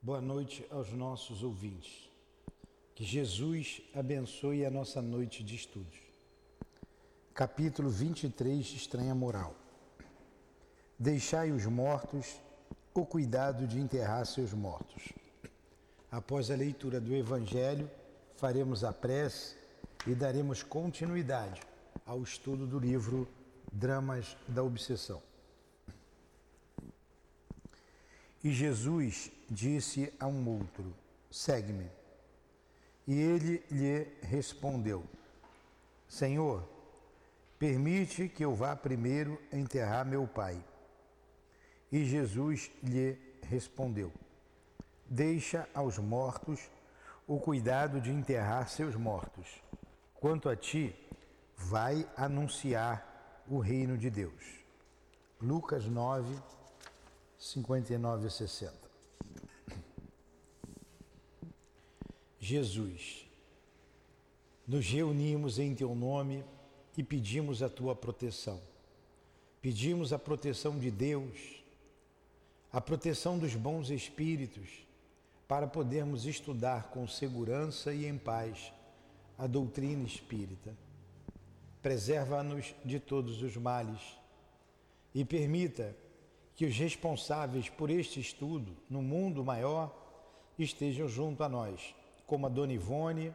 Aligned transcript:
Boa 0.00 0.20
noite 0.20 0.64
aos 0.70 0.92
nossos 0.92 1.42
ouvintes. 1.42 2.08
Que 2.94 3.04
Jesus 3.04 3.82
abençoe 3.92 4.64
a 4.64 4.70
nossa 4.70 5.02
noite 5.02 5.42
de 5.42 5.56
estudos. 5.56 5.98
Capítulo 7.34 7.90
23 7.90 8.64
Estranha 8.74 9.12
Moral. 9.12 9.56
Deixai 10.96 11.50
os 11.50 11.66
mortos 11.66 12.40
o 12.94 13.04
cuidado 13.04 13.66
de 13.66 13.80
enterrar 13.80 14.24
seus 14.24 14.52
mortos. 14.52 15.12
Após 16.12 16.48
a 16.48 16.54
leitura 16.54 17.00
do 17.00 17.12
Evangelho, 17.12 17.90
faremos 18.36 18.84
a 18.84 18.92
prece 18.92 19.56
e 20.06 20.14
daremos 20.14 20.62
continuidade 20.62 21.60
ao 22.06 22.22
estudo 22.22 22.68
do 22.68 22.78
livro 22.78 23.28
Dramas 23.72 24.36
da 24.46 24.62
Obsessão. 24.62 25.20
E 28.44 28.52
Jesus 28.52 29.32
disse 29.48 30.12
a 30.18 30.26
um 30.26 30.48
outro: 30.48 30.94
Segue-me. 31.30 31.90
E 33.06 33.14
ele 33.14 33.62
lhe 33.70 34.06
respondeu: 34.22 35.04
Senhor, 36.08 36.68
permite 37.58 38.28
que 38.28 38.44
eu 38.44 38.54
vá 38.54 38.76
primeiro 38.76 39.40
enterrar 39.52 40.04
meu 40.04 40.26
pai. 40.26 40.62
E 41.90 42.04
Jesus 42.04 42.70
lhe 42.82 43.18
respondeu: 43.42 44.12
Deixa 45.06 45.68
aos 45.74 45.98
mortos 45.98 46.70
o 47.26 47.38
cuidado 47.38 48.00
de 48.00 48.10
enterrar 48.10 48.68
seus 48.68 48.94
mortos. 48.94 49.62
Quanto 50.14 50.48
a 50.48 50.56
ti, 50.56 50.94
vai 51.56 52.08
anunciar 52.16 53.44
o 53.48 53.58
reino 53.58 53.96
de 53.96 54.10
Deus. 54.10 54.58
Lucas 55.40 55.86
9, 55.86 56.36
59 57.38 58.26
a 58.26 58.30
60. 58.30 58.87
Jesus, 62.48 63.26
nos 64.66 64.88
reunimos 64.88 65.58
em 65.58 65.74
teu 65.74 65.94
nome 65.94 66.42
e 66.96 67.02
pedimos 67.02 67.62
a 67.62 67.68
tua 67.68 67.94
proteção. 67.94 68.58
Pedimos 69.60 70.14
a 70.14 70.18
proteção 70.18 70.78
de 70.78 70.90
Deus, 70.90 71.62
a 72.72 72.80
proteção 72.80 73.38
dos 73.38 73.54
bons 73.54 73.90
espíritos, 73.90 74.66
para 75.46 75.66
podermos 75.66 76.24
estudar 76.24 76.84
com 76.84 77.06
segurança 77.06 77.92
e 77.92 78.06
em 78.06 78.16
paz 78.16 78.72
a 79.36 79.46
doutrina 79.46 80.06
espírita. 80.06 80.74
Preserva-nos 81.82 82.74
de 82.82 82.98
todos 82.98 83.42
os 83.42 83.58
males 83.58 84.00
e 85.14 85.22
permita 85.22 85.94
que 86.56 86.64
os 86.64 86.74
responsáveis 86.78 87.68
por 87.68 87.90
este 87.90 88.20
estudo 88.20 88.74
no 88.88 89.02
mundo 89.02 89.44
maior 89.44 89.94
estejam 90.58 91.06
junto 91.06 91.44
a 91.44 91.48
nós, 91.48 91.94
como 92.28 92.44
a 92.44 92.50
Dona 92.50 92.74
Ivone, 92.74 93.34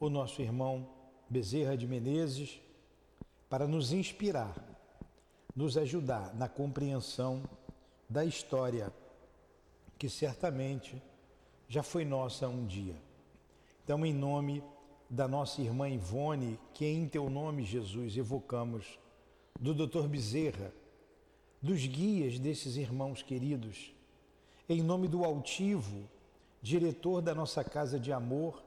o 0.00 0.10
nosso 0.10 0.42
irmão 0.42 0.86
Bezerra 1.30 1.76
de 1.76 1.86
Menezes, 1.86 2.60
para 3.48 3.68
nos 3.68 3.92
inspirar, 3.92 4.52
nos 5.54 5.78
ajudar 5.78 6.34
na 6.34 6.48
compreensão 6.48 7.44
da 8.10 8.24
história 8.24 8.92
que 9.96 10.08
certamente 10.08 11.00
já 11.68 11.84
foi 11.84 12.04
nossa 12.04 12.48
um 12.48 12.66
dia. 12.66 12.96
Então, 13.84 14.04
em 14.04 14.12
nome 14.12 14.60
da 15.08 15.28
nossa 15.28 15.62
irmã 15.62 15.88
Ivone, 15.88 16.58
que 16.74 16.84
em 16.84 17.08
teu 17.08 17.30
nome, 17.30 17.62
Jesus, 17.62 18.16
evocamos, 18.16 18.98
do 19.58 19.72
Dr. 19.72 20.08
Bezerra, 20.08 20.72
dos 21.62 21.86
guias 21.86 22.40
desses 22.40 22.76
irmãos 22.76 23.22
queridos, 23.22 23.94
em 24.68 24.82
nome 24.82 25.06
do 25.06 25.24
altivo, 25.24 26.08
diretor 26.62 27.20
da 27.20 27.34
nossa 27.34 27.62
casa 27.62 27.98
de 27.98 28.12
amor, 28.12 28.62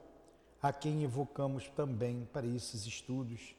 a 0.62 0.72
quem 0.72 1.02
evocamos 1.02 1.68
também 1.70 2.28
para 2.32 2.46
esses 2.46 2.86
estudos, 2.86 3.54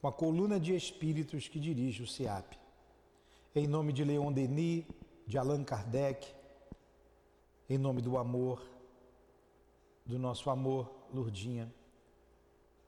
com 0.00 0.08
a 0.08 0.12
coluna 0.12 0.60
de 0.60 0.74
espíritos 0.74 1.48
que 1.48 1.58
dirige 1.58 2.02
o 2.02 2.06
SEAP. 2.06 2.58
Em 3.54 3.66
nome 3.66 3.92
de 3.92 4.04
Leon 4.04 4.32
Denis, 4.32 4.84
de 5.26 5.38
Allan 5.38 5.64
Kardec, 5.64 6.34
em 7.68 7.78
nome 7.78 8.02
do 8.02 8.18
amor, 8.18 8.62
do 10.04 10.18
nosso 10.18 10.50
amor, 10.50 10.90
Lurdinha, 11.12 11.72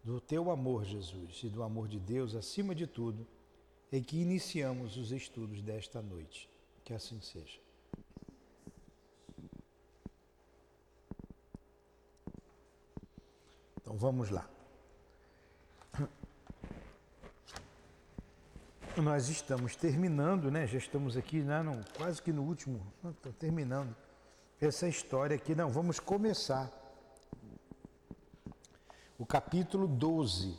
do 0.05 0.21
teu 0.21 0.51
amor, 0.51 0.85
Jesus, 0.85 1.41
e 1.43 1.49
do 1.49 1.63
amor 1.63 1.89
de 1.89 1.99
Deus 1.99 2.35
acima 2.35 2.75
de 2.75 2.87
tudo 2.87 3.27
em 3.91 4.03
que 4.03 4.19
iniciamos 4.19 4.97
os 4.97 5.11
estudos 5.13 5.63
desta 5.63 6.03
noite. 6.03 6.49
Que 6.85 6.93
assim 6.93 7.21
seja. 7.21 7.66
Então 13.87 13.97
vamos 13.97 14.31
lá. 14.31 14.45
Nós 18.97 19.29
estamos 19.29 19.77
terminando, 19.77 20.51
né? 20.51 20.67
Já 20.67 20.79
estamos 20.79 21.17
aqui, 21.17 21.39
né? 21.39 21.63
não, 21.63 21.85
quase 21.97 22.21
que 22.21 22.33
no 22.33 22.43
último, 22.43 22.85
estou 23.09 23.33
terminando 23.33 23.95
essa 24.61 24.89
história 24.89 25.37
aqui. 25.37 25.55
Não, 25.55 25.71
vamos 25.71 26.01
começar. 26.01 26.69
O 29.17 29.25
capítulo 29.25 29.87
12 29.87 30.59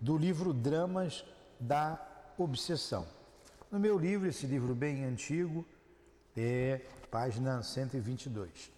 do 0.00 0.16
livro 0.16 0.52
Dramas 0.54 1.24
da 1.58 2.00
obsessão. 2.38 3.04
No 3.68 3.80
meu 3.80 3.98
livro, 3.98 4.28
esse 4.28 4.46
livro 4.46 4.76
bem 4.76 5.04
antigo, 5.04 5.66
é 6.36 6.82
página 7.10 7.64
122. 7.64 8.70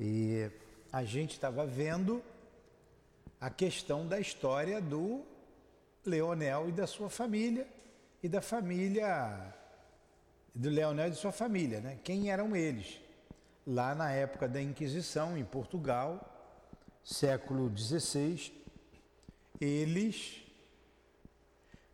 E 0.00 0.50
a 0.92 1.02
gente 1.04 1.32
estava 1.32 1.66
vendo 1.66 2.22
a 3.40 3.48
questão 3.48 4.06
da 4.06 4.20
história 4.20 4.80
do 4.80 5.24
Leonel 6.04 6.68
e 6.68 6.72
da 6.72 6.86
sua 6.86 7.08
família 7.08 7.66
e 8.22 8.28
da 8.28 8.42
família 8.42 9.54
do 10.54 10.68
Leonel 10.68 11.08
e 11.08 11.10
de 11.12 11.16
sua 11.16 11.32
família, 11.32 11.80
né? 11.80 11.98
Quem 12.04 12.30
eram 12.30 12.54
eles? 12.54 13.00
Lá 13.66 13.94
na 13.94 14.12
época 14.12 14.46
da 14.46 14.60
Inquisição 14.60 15.38
em 15.38 15.44
Portugal, 15.44 16.28
século 17.02 17.72
XVI, 17.74 18.52
eles 19.60 20.42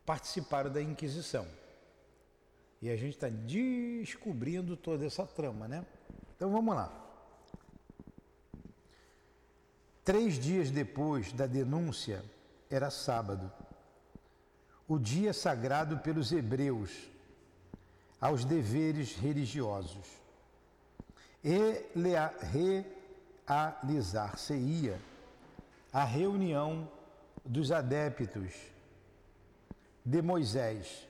participaram 0.05 0.73
da 0.73 0.83
Inquisição. 0.83 1.47
E 2.83 2.91
a 2.91 2.97
gente 2.97 3.15
está 3.15 3.29
descobrindo 3.29 4.77
toda 4.77 5.07
essa 5.07 5.25
trama, 5.25 5.69
né? 5.69 5.87
Então 6.37 6.51
vamos 6.51 6.75
lá. 6.75 7.08
Três 10.09 10.39
dias 10.39 10.71
depois 10.71 11.35
da 11.35 11.47
denúncia, 11.47 12.25
era 12.71 12.91
sábado, 12.91 13.53
o 14.89 14.99
dia 14.99 15.35
sagrado 15.35 15.99
pelos 15.99 16.33
hebreus 16.33 17.11
aos 18.19 18.43
deveres 18.43 19.15
religiosos. 19.17 20.07
E 21.45 21.85
realizar-se-ia 23.47 24.99
a 25.93 26.05
reunião 26.05 26.91
dos 27.45 27.71
adeptos 27.71 28.55
de 30.03 30.23
Moisés 30.23 31.07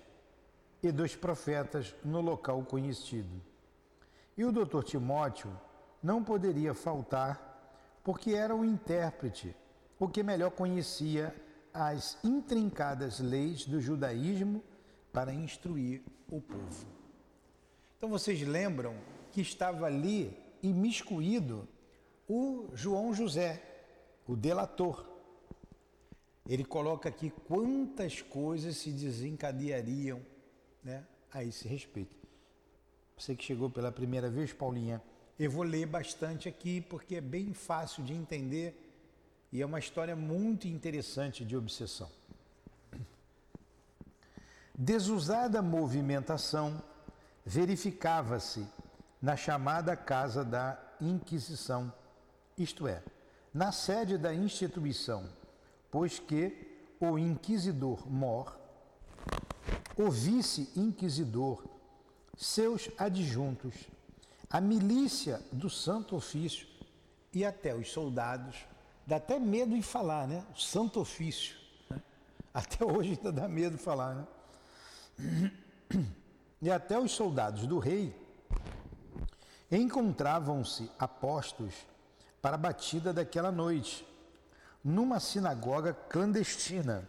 e 0.82 0.90
dos 0.90 1.14
profetas 1.14 1.94
no 2.04 2.20
local 2.20 2.64
conhecido. 2.64 3.40
E 4.36 4.44
o 4.44 4.50
doutor 4.50 4.82
Timóteo 4.82 5.56
não 6.02 6.24
poderia 6.24 6.74
faltar, 6.74 7.47
porque 8.02 8.32
era 8.32 8.54
o 8.54 8.64
intérprete, 8.64 9.54
o 9.98 10.08
que 10.08 10.22
melhor 10.22 10.50
conhecia 10.50 11.34
as 11.72 12.18
intrincadas 12.24 13.20
leis 13.20 13.64
do 13.66 13.80
judaísmo 13.80 14.62
para 15.12 15.32
instruir 15.32 16.02
o 16.30 16.40
povo. 16.40 16.86
Então 17.96 18.08
vocês 18.08 18.40
lembram 18.42 18.94
que 19.32 19.40
estava 19.40 19.86
ali 19.86 20.36
imiscuído 20.62 21.68
o 22.28 22.68
João 22.74 23.14
José, 23.14 23.62
o 24.26 24.36
delator. 24.36 25.06
Ele 26.46 26.64
coloca 26.64 27.08
aqui 27.08 27.30
quantas 27.46 28.22
coisas 28.22 28.76
se 28.76 28.90
desencadeariam 28.90 30.20
né, 30.82 31.06
a 31.32 31.44
esse 31.44 31.66
respeito. 31.66 32.16
Você 33.16 33.34
que 33.34 33.44
chegou 33.44 33.68
pela 33.68 33.90
primeira 33.90 34.30
vez, 34.30 34.52
Paulinha, 34.52 35.02
eu 35.38 35.50
vou 35.50 35.62
ler 35.62 35.86
bastante 35.86 36.48
aqui 36.48 36.80
porque 36.80 37.16
é 37.16 37.20
bem 37.20 37.52
fácil 37.52 38.02
de 38.02 38.12
entender 38.12 38.84
e 39.52 39.62
é 39.62 39.66
uma 39.66 39.78
história 39.78 40.14
muito 40.16 40.66
interessante 40.66 41.44
de 41.44 41.56
obsessão. 41.56 42.10
Desusada 44.74 45.62
movimentação 45.62 46.82
verificava-se 47.44 48.66
na 49.20 49.36
chamada 49.36 49.96
Casa 49.96 50.44
da 50.44 50.78
Inquisição, 51.00 51.92
isto 52.56 52.86
é, 52.86 53.02
na 53.52 53.72
sede 53.72 54.18
da 54.18 54.34
instituição 54.34 55.28
pois 55.90 56.18
que 56.18 56.66
o 57.00 57.18
inquisidor 57.18 58.10
mor, 58.10 58.58
o 59.96 60.10
vice-inquisidor, 60.10 61.64
seus 62.36 62.90
adjuntos, 62.98 63.74
a 64.50 64.60
milícia 64.60 65.42
do 65.52 65.68
Santo 65.68 66.16
Ofício 66.16 66.66
e 67.32 67.44
até 67.44 67.74
os 67.74 67.90
soldados. 67.90 68.56
Dá 69.06 69.16
até 69.16 69.38
medo 69.38 69.74
em 69.74 69.82
falar, 69.82 70.26
né? 70.26 70.44
O 70.54 70.60
Santo 70.60 71.00
Ofício. 71.00 71.56
Até 72.52 72.84
hoje 72.84 73.10
ainda 73.10 73.30
dá 73.30 73.46
medo 73.46 73.78
falar, 73.78 74.14
né? 74.14 75.52
E 76.60 76.72
até 76.72 76.98
os 76.98 77.12
soldados 77.12 77.68
do 77.68 77.78
rei 77.78 78.12
encontravam-se 79.70 80.90
apostos 80.98 81.72
para 82.42 82.56
a 82.56 82.58
batida 82.58 83.12
daquela 83.12 83.52
noite, 83.52 84.04
numa 84.82 85.20
sinagoga 85.20 85.94
clandestina 85.94 87.08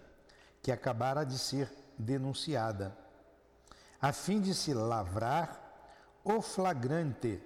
que 0.62 0.72
acabara 0.72 1.24
de 1.24 1.40
ser 1.40 1.74
denunciada, 1.98 2.96
a 4.00 4.14
fim 4.14 4.40
de 4.40 4.54
se 4.54 4.72
lavrar 4.72 5.59
o 6.38 6.42
flagrante 6.42 7.40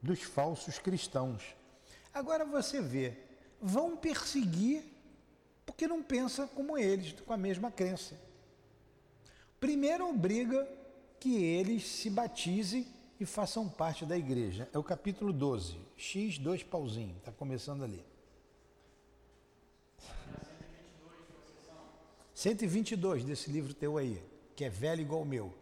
dos 0.00 0.22
falsos 0.22 0.78
cristãos. 0.78 1.54
Agora 2.12 2.44
você 2.44 2.80
vê, 2.80 3.16
vão 3.60 3.96
perseguir 3.96 4.84
porque 5.64 5.86
não 5.86 6.02
pensa 6.02 6.46
como 6.48 6.76
eles, 6.76 7.12
com 7.20 7.32
a 7.32 7.36
mesma 7.36 7.70
crença. 7.70 8.18
Primeiro 9.60 10.08
obriga 10.08 10.68
que 11.20 11.42
eles 11.42 11.86
se 11.86 12.10
batizem 12.10 12.86
e 13.20 13.24
façam 13.24 13.68
parte 13.68 14.04
da 14.04 14.18
igreja. 14.18 14.68
É 14.72 14.78
o 14.78 14.82
capítulo 14.82 15.32
12, 15.32 15.78
X, 15.96 16.38
dois 16.38 16.62
pauzinho, 16.62 17.16
está 17.18 17.30
começando 17.30 17.84
ali. 17.84 18.04
122 22.34 23.22
desse 23.24 23.52
livro 23.52 23.72
teu 23.72 23.96
aí, 23.96 24.20
que 24.56 24.64
é 24.64 24.68
velho 24.68 25.00
igual 25.00 25.22
o 25.22 25.24
meu. 25.24 25.54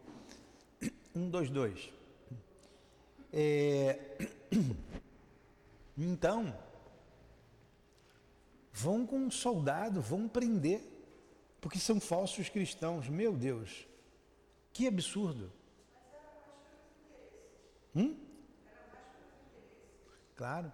122. 1.13 2.00
É... 3.31 3.99
Então, 5.97 6.57
vão 8.73 9.05
com 9.05 9.17
um 9.17 9.29
soldado, 9.29 10.01
vão 10.01 10.27
prender, 10.27 10.81
porque 11.59 11.77
são 11.77 11.99
falsos 11.99 12.49
cristãos. 12.49 13.07
Meu 13.07 13.33
Deus, 13.33 13.85
que 14.73 14.87
absurdo. 14.87 15.51
Hum? 17.95 18.15
Claro. 20.35 20.71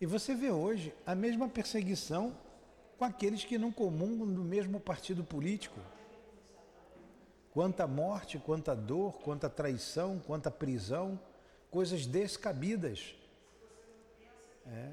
E 0.00 0.06
você 0.06 0.34
vê 0.34 0.50
hoje 0.50 0.94
a 1.04 1.14
mesma 1.14 1.48
perseguição 1.48 2.36
com 2.98 3.04
aqueles 3.04 3.44
que 3.44 3.58
não 3.58 3.72
comungam 3.72 4.32
do 4.32 4.44
mesmo 4.44 4.78
partido 4.78 5.24
político. 5.24 5.80
Quanta 7.52 7.86
morte, 7.86 8.38
quanta 8.38 8.74
dor, 8.74 9.14
quanta 9.20 9.48
traição, 9.48 10.20
quanta 10.26 10.50
prisão, 10.50 11.18
coisas 11.74 12.06
descabidas. 12.06 13.16
É. 14.64 14.92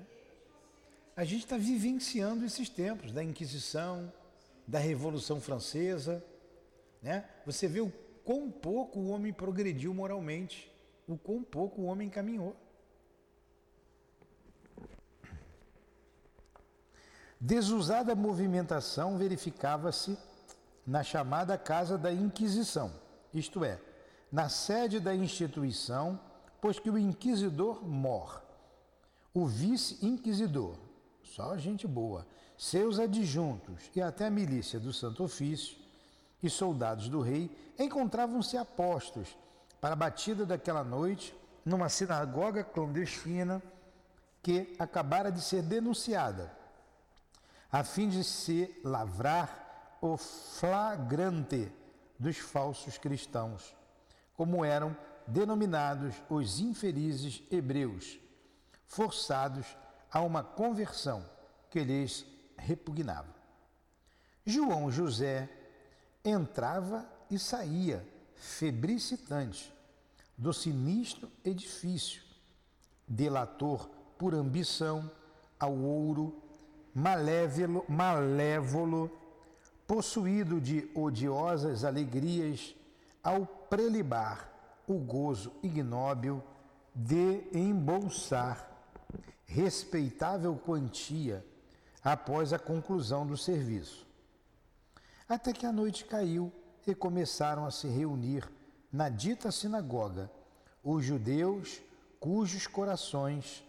A 1.16 1.24
gente 1.24 1.44
está 1.44 1.56
vivenciando 1.56 2.44
esses 2.44 2.70
tempos 2.70 3.12
da 3.12 3.24
Inquisição, 3.24 4.12
da 4.68 4.80
Revolução 4.80 5.40
Francesa. 5.40 6.26
Né? 7.00 7.24
Você 7.46 7.68
vê 7.68 7.82
o 7.82 7.94
quão 8.26 8.50
pouco 8.50 9.00
o 9.00 9.10
homem 9.10 9.32
progrediu 9.32 9.94
moralmente, 9.94 10.72
o 11.08 11.16
quão 11.16 11.44
pouco 11.44 11.82
o 11.82 11.86
homem 11.86 12.10
caminhou. 12.10 12.56
Desusada 17.40 18.16
movimentação 18.16 19.20
verificava-se 19.20 20.18
na 20.86 21.04
chamada 21.04 21.60
Casa 21.60 21.96
da 21.96 22.12
Inquisição, 22.12 22.92
isto 23.32 23.64
é, 23.64 23.80
na 24.32 24.50
sede 24.50 25.00
da 25.00 25.14
instituição, 25.14 26.20
pois 26.62 26.80
que 26.80 26.90
o 26.90 26.98
inquisidor 26.98 27.84
mor, 27.84 28.42
o 29.34 29.48
vice-inquisidor, 29.48 30.78
só 31.24 31.58
gente 31.58 31.88
boa, 31.88 32.26
seus 32.58 33.00
adjuntos 33.00 33.90
e 33.96 34.02
até 34.02 34.28
a 34.28 34.30
milícia 34.30 34.80
do 34.80 34.94
Santo 34.94 35.24
Ofício 35.24 35.76
e 36.44 36.50
soldados 36.50 37.10
do 37.10 37.20
rei 37.20 37.50
encontravam-se 37.80 38.56
apostos 38.56 39.36
para 39.80 39.94
a 39.94 39.96
batida 39.96 40.46
daquela 40.46 40.84
noite 40.84 41.36
numa 41.66 41.90
sinagoga 41.90 42.64
clandestina 42.64 43.62
que 44.44 44.76
acabara 44.78 45.32
de 45.32 45.42
ser 45.42 45.62
denunciada, 45.64 46.52
a 47.72 47.84
fim 47.84 48.10
de 48.10 48.24
se 48.24 48.80
lavrar 48.84 49.98
o 50.02 50.18
flagrante 50.18 51.72
dos 52.20 52.38
falsos 52.38 52.98
cristãos, 52.98 53.76
como 54.36 54.66
eram 54.66 54.96
denominados 55.28 56.16
os 56.30 56.60
infelizes 56.60 57.44
hebreus, 57.52 58.20
forçados 58.88 59.66
a 60.12 60.22
uma 60.22 60.44
conversão 60.44 61.26
que 61.70 61.84
lhes 61.84 62.26
repugnava. 62.58 63.34
João 64.46 64.92
José 64.92 65.50
entrava 66.24 67.06
e 67.30 67.40
saía, 67.40 68.06
febricitante, 68.36 69.74
do 70.38 70.52
sinistro 70.52 71.32
edifício, 71.46 72.24
delator 73.08 73.88
por 74.18 74.34
ambição 74.34 75.10
ao 75.60 75.76
ouro, 75.78 76.42
malévolo, 76.94 77.86
malévolo 77.88 79.12
possuído 79.86 80.60
de 80.60 80.90
odiosas 80.96 81.84
alegrias, 81.84 82.76
ao 83.24 83.46
prelibar 83.46 84.51
o 84.92 85.00
gozo 85.00 85.52
ignóbil 85.64 86.44
de 86.94 87.44
embolsar 87.54 88.70
respeitável 89.46 90.56
quantia 90.56 91.46
após 92.04 92.54
a 92.54 92.60
conclusão 92.60 93.26
do 93.26 93.38
serviço. 93.38 94.08
Até 95.28 95.54
que 95.54 95.66
a 95.66 95.72
noite 95.72 96.06
caiu 96.06 96.52
e 96.86 96.96
começaram 96.96 97.66
a 97.66 97.72
se 97.72 97.88
reunir 97.88 98.50
na 98.92 99.08
dita 99.08 99.52
sinagoga 99.52 100.30
os 100.84 101.06
judeus 101.06 101.82
cujos 102.20 102.68
corações 102.68 103.64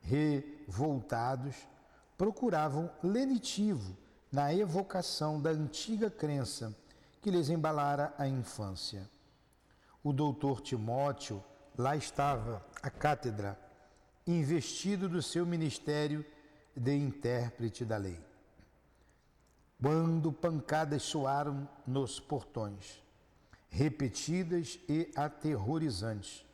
revoltados 0.00 1.56
procuravam 2.16 2.90
lenitivo 3.02 3.96
na 4.30 4.52
evocação 4.52 5.40
da 5.40 5.50
antiga 5.50 6.10
crença 6.10 6.74
que 7.20 7.30
lhes 7.30 7.48
embalara 7.48 8.12
a 8.18 8.26
infância. 8.28 9.08
O 10.02 10.12
doutor 10.12 10.60
Timóteo 10.60 11.44
lá 11.76 11.96
estava 11.96 12.64
à 12.82 12.90
cátedra, 12.90 13.58
investido 14.26 15.08
do 15.08 15.22
seu 15.22 15.44
ministério 15.44 16.24
de 16.76 16.94
intérprete 16.94 17.84
da 17.84 17.96
lei. 17.96 18.20
Quando 19.80 20.32
pancadas 20.32 21.02
soaram 21.02 21.68
nos 21.86 22.18
portões, 22.18 23.00
repetidas 23.68 24.78
e 24.88 25.10
aterrorizantes, 25.14 26.44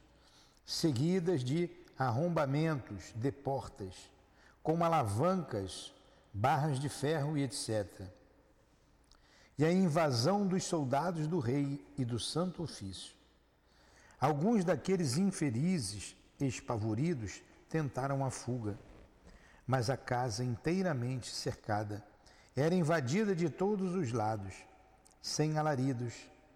seguidas 0.64 1.42
de 1.42 1.70
arrombamentos 1.98 3.12
de 3.14 3.30
portas, 3.30 4.10
com 4.62 4.84
alavancas, 4.84 5.92
barras 6.32 6.78
de 6.80 6.88
ferro 6.88 7.36
e 7.36 7.42
etc. 7.42 8.02
E 9.56 9.64
a 9.64 9.72
invasão 9.72 10.46
dos 10.46 10.64
soldados 10.64 11.26
do 11.26 11.38
rei 11.38 11.84
e 11.96 12.04
do 12.04 12.18
santo 12.18 12.62
ofício. 12.62 13.14
Alguns 14.24 14.64
daqueles 14.64 15.18
infelizes, 15.18 16.16
espavoridos, 16.40 17.42
tentaram 17.68 18.24
a 18.24 18.30
fuga, 18.30 18.78
mas 19.66 19.90
a 19.90 19.98
casa 19.98 20.42
inteiramente 20.42 21.30
cercada 21.30 22.02
era 22.56 22.74
invadida 22.74 23.36
de 23.36 23.50
todos 23.50 23.94
os 23.94 24.12
lados, 24.12 24.54
sem 25.20 25.58
alaridos, 25.58 26.14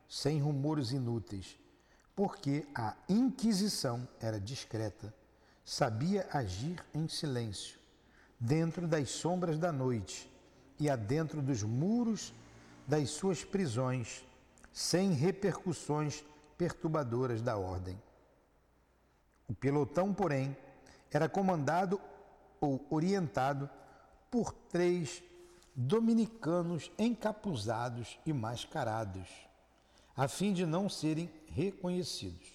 sem 0.08 0.40
rumores 0.40 0.92
inúteis, 0.92 1.58
porque 2.16 2.66
a 2.74 2.96
Inquisição 3.06 4.08
era 4.18 4.40
discreta, 4.40 5.12
sabia 5.62 6.26
agir 6.32 6.82
em 6.94 7.06
silêncio, 7.06 7.78
dentro 8.40 8.88
das 8.88 9.10
sombras 9.10 9.58
da 9.58 9.70
noite 9.70 10.32
e 10.80 10.88
adentro 10.88 11.42
dos 11.42 11.62
muros 11.62 12.32
das 12.86 13.10
suas 13.10 13.44
prisões, 13.44 14.24
sem 14.72 15.12
repercussões 15.12 16.24
perturbadoras 16.58 17.40
da 17.40 17.56
ordem. 17.56 17.98
O 19.48 19.54
pelotão, 19.54 20.12
porém, 20.12 20.54
era 21.10 21.28
comandado 21.28 21.98
ou 22.60 22.84
orientado 22.90 23.70
por 24.30 24.52
três 24.52 25.22
dominicanos 25.74 26.90
encapuzados 26.98 28.18
e 28.26 28.32
mascarados, 28.32 29.28
a 30.16 30.26
fim 30.26 30.52
de 30.52 30.66
não 30.66 30.88
serem 30.88 31.30
reconhecidos. 31.46 32.52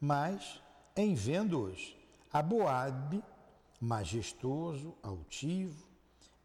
Mas, 0.00 0.62
em 0.96 1.14
vendo-os, 1.14 1.96
Aboabe, 2.32 3.22
majestoso, 3.80 4.94
altivo 5.02 5.84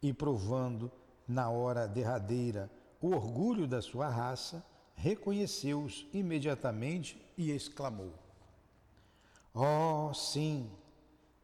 e 0.01 0.11
provando 0.11 0.91
na 1.27 1.49
hora 1.49 1.87
derradeira 1.87 2.71
o 2.99 3.11
orgulho 3.11 3.67
da 3.67 3.83
sua 3.83 4.09
raça, 4.09 4.65
reconheceu-os 4.95 6.07
imediatamente 6.13 7.21
e 7.37 7.51
exclamou: 7.51 8.13
Oh, 9.53 10.13
sim, 10.13 10.69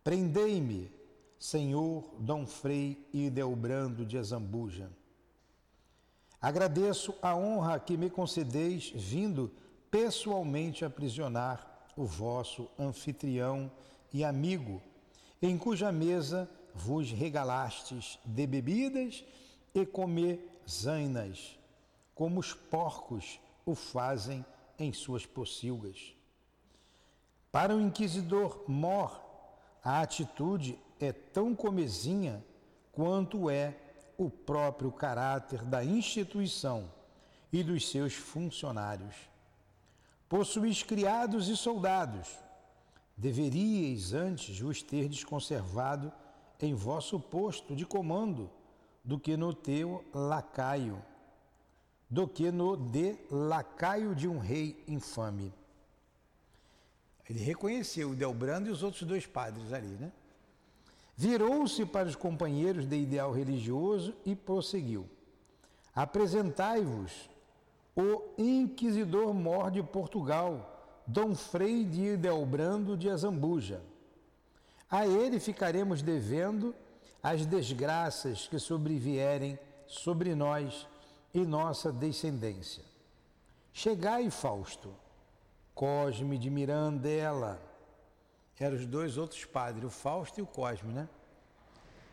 prendei-me, 0.03 0.91
Senhor 1.39 2.03
Dom 2.19 2.45
Frei 2.45 2.97
Delbrando 3.29 4.05
de 4.05 4.17
Azambuja. 4.17 4.91
Agradeço 6.41 7.13
a 7.21 7.35
honra 7.35 7.79
que 7.79 7.95
me 7.95 8.09
concedeis 8.09 8.91
vindo 8.95 9.51
pessoalmente 9.91 10.83
aprisionar 10.83 11.85
o 11.95 12.03
vosso 12.03 12.67
anfitrião 12.79 13.71
e 14.13 14.23
amigo, 14.23 14.81
em 15.41 15.57
cuja 15.57 15.91
mesa 15.91 16.49
vos 16.73 17.11
regalastes 17.11 18.17
de 18.25 18.47
bebidas 18.47 19.23
e 19.73 19.85
comer 19.85 20.61
zainas, 20.67 21.57
como 22.13 22.39
os 22.39 22.53
porcos 22.53 23.39
o 23.65 23.75
fazem 23.75 24.45
em 24.77 24.91
suas 24.91 25.25
pocilgas. 25.25 26.15
Para 27.51 27.75
o 27.75 27.81
inquisidor 27.81 28.63
mor, 28.67 29.21
a 29.83 30.01
atitude 30.01 30.79
é 30.99 31.11
tão 31.11 31.55
comezinha 31.55 32.43
quanto 32.91 33.49
é 33.49 33.75
o 34.17 34.29
próprio 34.29 34.91
caráter 34.91 35.63
da 35.63 35.83
instituição 35.83 36.91
e 37.51 37.63
dos 37.63 37.89
seus 37.89 38.13
funcionários. 38.13 39.15
Possuís 40.29 40.83
criados 40.83 41.49
e 41.49 41.57
soldados. 41.57 42.29
Deveríeis 43.17 44.13
antes 44.13 44.61
os 44.61 44.81
terdes 44.81 45.23
conservado 45.23 46.11
em 46.59 46.73
vosso 46.73 47.19
posto 47.19 47.75
de 47.75 47.85
comando 47.85 48.49
do 49.03 49.19
que 49.19 49.35
no 49.35 49.53
teu 49.53 50.05
lacaio, 50.13 51.03
do 52.11 52.27
que 52.27 52.51
no 52.51 52.75
de 52.75 53.15
lacaio 53.31 54.13
de 54.13 54.27
um 54.27 54.37
rei 54.37 54.83
infame. 54.85 55.53
Ele 57.29 57.39
reconheceu 57.39 58.09
o 58.09 58.15
Delbrando 58.15 58.67
e 58.67 58.71
os 58.71 58.83
outros 58.83 59.03
dois 59.03 59.25
padres 59.25 59.71
ali, 59.71 59.87
né? 59.87 60.11
Virou-se 61.15 61.85
para 61.85 62.09
os 62.09 62.15
companheiros 62.15 62.85
de 62.85 62.97
ideal 62.97 63.31
religioso 63.31 64.13
e 64.25 64.35
prosseguiu: 64.35 65.07
Apresentai-vos 65.95 67.29
o 67.95 68.23
inquisidor 68.37 69.33
mor 69.33 69.71
de 69.71 69.81
Portugal, 69.81 71.01
Dom 71.07 71.33
Frei 71.33 71.85
de 71.85 72.17
Delbrando 72.17 72.97
de 72.97 73.09
Azambuja. 73.09 73.81
A 74.89 75.07
ele 75.07 75.39
ficaremos 75.39 76.01
devendo 76.01 76.75
as 77.23 77.45
desgraças 77.45 78.47
que 78.49 78.59
sobrevierem 78.59 79.57
sobre 79.87 80.35
nós 80.35 80.87
e 81.33 81.45
nossa 81.45 81.91
descendência. 81.91 82.83
Chegai, 83.73 84.29
Fausto, 84.29 84.93
Cosme 85.73 86.37
de 86.37 86.49
Mirandela, 86.49 87.61
eram 88.59 88.75
os 88.75 88.85
dois 88.85 89.17
outros 89.17 89.43
padres, 89.43 89.85
o 89.85 89.89
Fausto 89.89 90.39
e 90.39 90.43
o 90.43 90.45
Cosme, 90.45 90.93
né? 90.93 91.09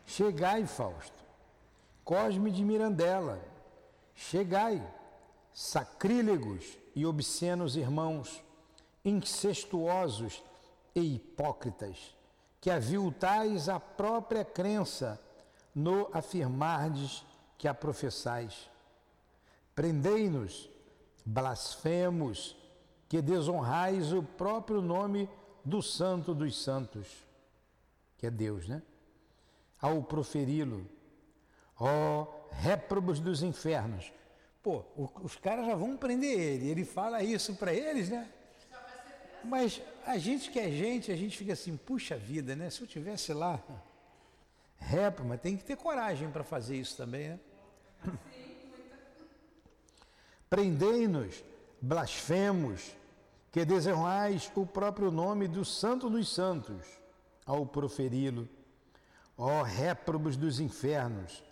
Chegai, 0.07 0.67
Fausto, 0.67 1.23
Cosme 2.03 2.51
de 2.51 2.65
Mirandela, 2.65 3.39
chegai, 4.15 4.83
sacrílegos 5.53 6.79
e 6.95 7.05
obscenos 7.05 7.77
irmãos, 7.77 8.43
incestuosos 9.05 10.43
e 10.95 11.17
hipócritas, 11.17 12.17
que 12.61 12.71
aviltais 12.71 13.69
a 13.69 13.79
própria 13.79 14.45
crença 14.45 15.21
no 15.75 16.09
afirmardes 16.15 17.25
que 17.59 17.69
a 17.69 17.75
professais. 17.75 18.71
Prendei-nos, 19.79 20.69
blasfemos, 21.25 22.57
que 23.09 23.23
desonrais 23.23 24.13
o 24.13 24.25
próprio 24.25 24.83
nome 24.83 25.31
do 25.65 25.81
Santo 25.81 26.35
dos 26.35 26.61
Santos, 26.61 27.07
que 28.17 28.27
é 28.27 28.31
Deus, 28.31 28.67
né? 28.67 28.83
Ao 29.81 30.03
proferi-lo, 30.03 30.85
ó 31.79 32.27
réprobos 32.51 33.21
dos 33.21 33.41
infernos. 33.41 34.13
Pô, 34.65 34.83
os 35.23 35.37
caras 35.37 35.65
já 35.65 35.77
vão 35.77 35.97
prender 35.97 36.37
ele, 36.37 36.71
ele 36.71 36.85
fala 36.85 37.23
isso 37.23 37.55
para 37.55 37.73
eles, 37.73 38.09
né? 38.09 38.29
Mas 39.45 39.81
a 40.05 40.19
gente 40.19 40.51
que 40.51 40.59
é 40.59 40.73
gente, 40.73 41.13
a 41.13 41.17
gente 41.17 41.39
fica 41.39 41.53
assim, 41.53 41.77
puxa 41.77 42.17
vida, 42.17 42.57
né? 42.57 42.69
Se 42.69 42.81
eu 42.81 42.87
tivesse 42.89 43.33
lá, 43.33 43.63
réprobo, 44.77 45.29
mas 45.29 45.41
tem 45.41 45.57
que 45.57 45.63
ter 45.63 45.77
coragem 45.77 46.29
para 46.33 46.43
fazer 46.43 46.75
isso 46.75 46.97
também, 46.97 47.29
né? 47.29 47.41
Prendei-nos, 50.49 51.45
blasfemos, 51.81 52.97
que 53.51 53.65
desonrais 53.65 54.51
o 54.55 54.67
próprio 54.67 55.11
nome 55.11 55.49
do 55.49 55.65
Santo 55.65 56.09
dos 56.09 56.33
Santos 56.33 56.85
ao 57.45 57.67
proferi-lo. 57.67 58.49
Ó 59.37 59.63
réprobos 59.63 60.37
dos 60.37 60.61
infernos, 60.61 61.45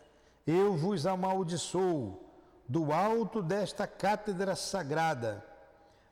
eu 0.46 0.76
vos 0.76 1.06
amaldiçoo 1.06 2.20
do 2.68 2.92
alto 2.92 3.42
desta 3.42 3.86
cátedra 3.86 4.56
sagrada, 4.56 5.44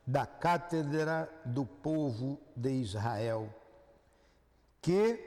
da 0.07 0.25
cátedra 0.25 1.29
do 1.43 1.65
povo 1.65 2.39
de 2.55 2.71
Israel, 2.71 3.53
que 4.81 5.19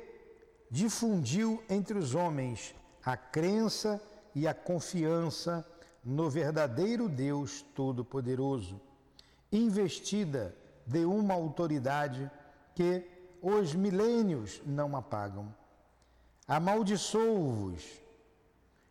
difundiu 0.70 1.62
entre 1.68 1.98
os 1.98 2.14
homens 2.14 2.74
a 3.04 3.16
crença 3.16 4.00
e 4.34 4.46
a 4.46 4.54
confiança 4.54 5.66
no 6.04 6.30
verdadeiro 6.30 7.08
Deus 7.08 7.62
Todo-Poderoso 7.74 8.80
investida 9.50 10.54
de 10.86 11.04
uma 11.04 11.34
autoridade 11.34 12.30
que 12.74 13.04
os 13.42 13.74
milênios 13.74 14.60
não 14.64 14.96
apagam. 14.96 15.54
Amaldiçoo-vos, 16.46 17.84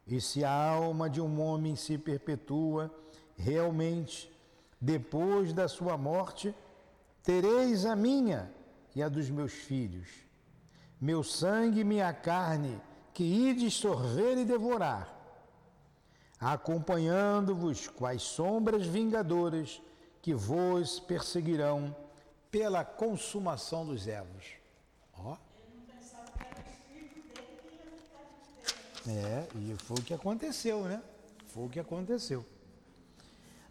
e 0.05 0.21
se 0.21 0.43
a 0.43 0.51
alma 0.51 1.09
de 1.09 1.19
um 1.19 1.41
homem 1.41 1.75
se 1.75 1.97
perpetua 1.97 2.93
realmente 3.35 4.31
depois 4.79 5.53
da 5.53 5.67
sua 5.67 5.97
morte, 5.97 6.53
tereis 7.23 7.85
a 7.85 7.95
minha 7.95 8.51
e 8.95 9.01
a 9.01 9.09
dos 9.09 9.29
meus 9.29 9.51
filhos, 9.51 10.07
meu 10.99 11.23
sangue 11.23 11.81
e 11.81 11.83
minha 11.83 12.13
carne, 12.13 12.79
que 13.13 13.23
ides 13.23 13.73
sorver 13.73 14.37
e 14.37 14.45
devorar, 14.45 15.16
acompanhando-vos 16.39 17.87
quais 17.87 18.21
sombras 18.21 18.85
vingadoras 18.85 19.81
que 20.21 20.33
vos 20.33 20.99
perseguirão 20.99 21.95
pela 22.51 22.83
consumação 22.85 23.85
dos 23.85 24.07
ervos. 24.07 24.45
Ó. 25.17 25.37
É, 29.07 29.47
e 29.55 29.75
foi 29.83 29.97
o 29.97 30.03
que 30.03 30.13
aconteceu, 30.13 30.83
né? 30.83 31.01
Foi 31.47 31.65
o 31.65 31.69
que 31.69 31.79
aconteceu. 31.79 32.45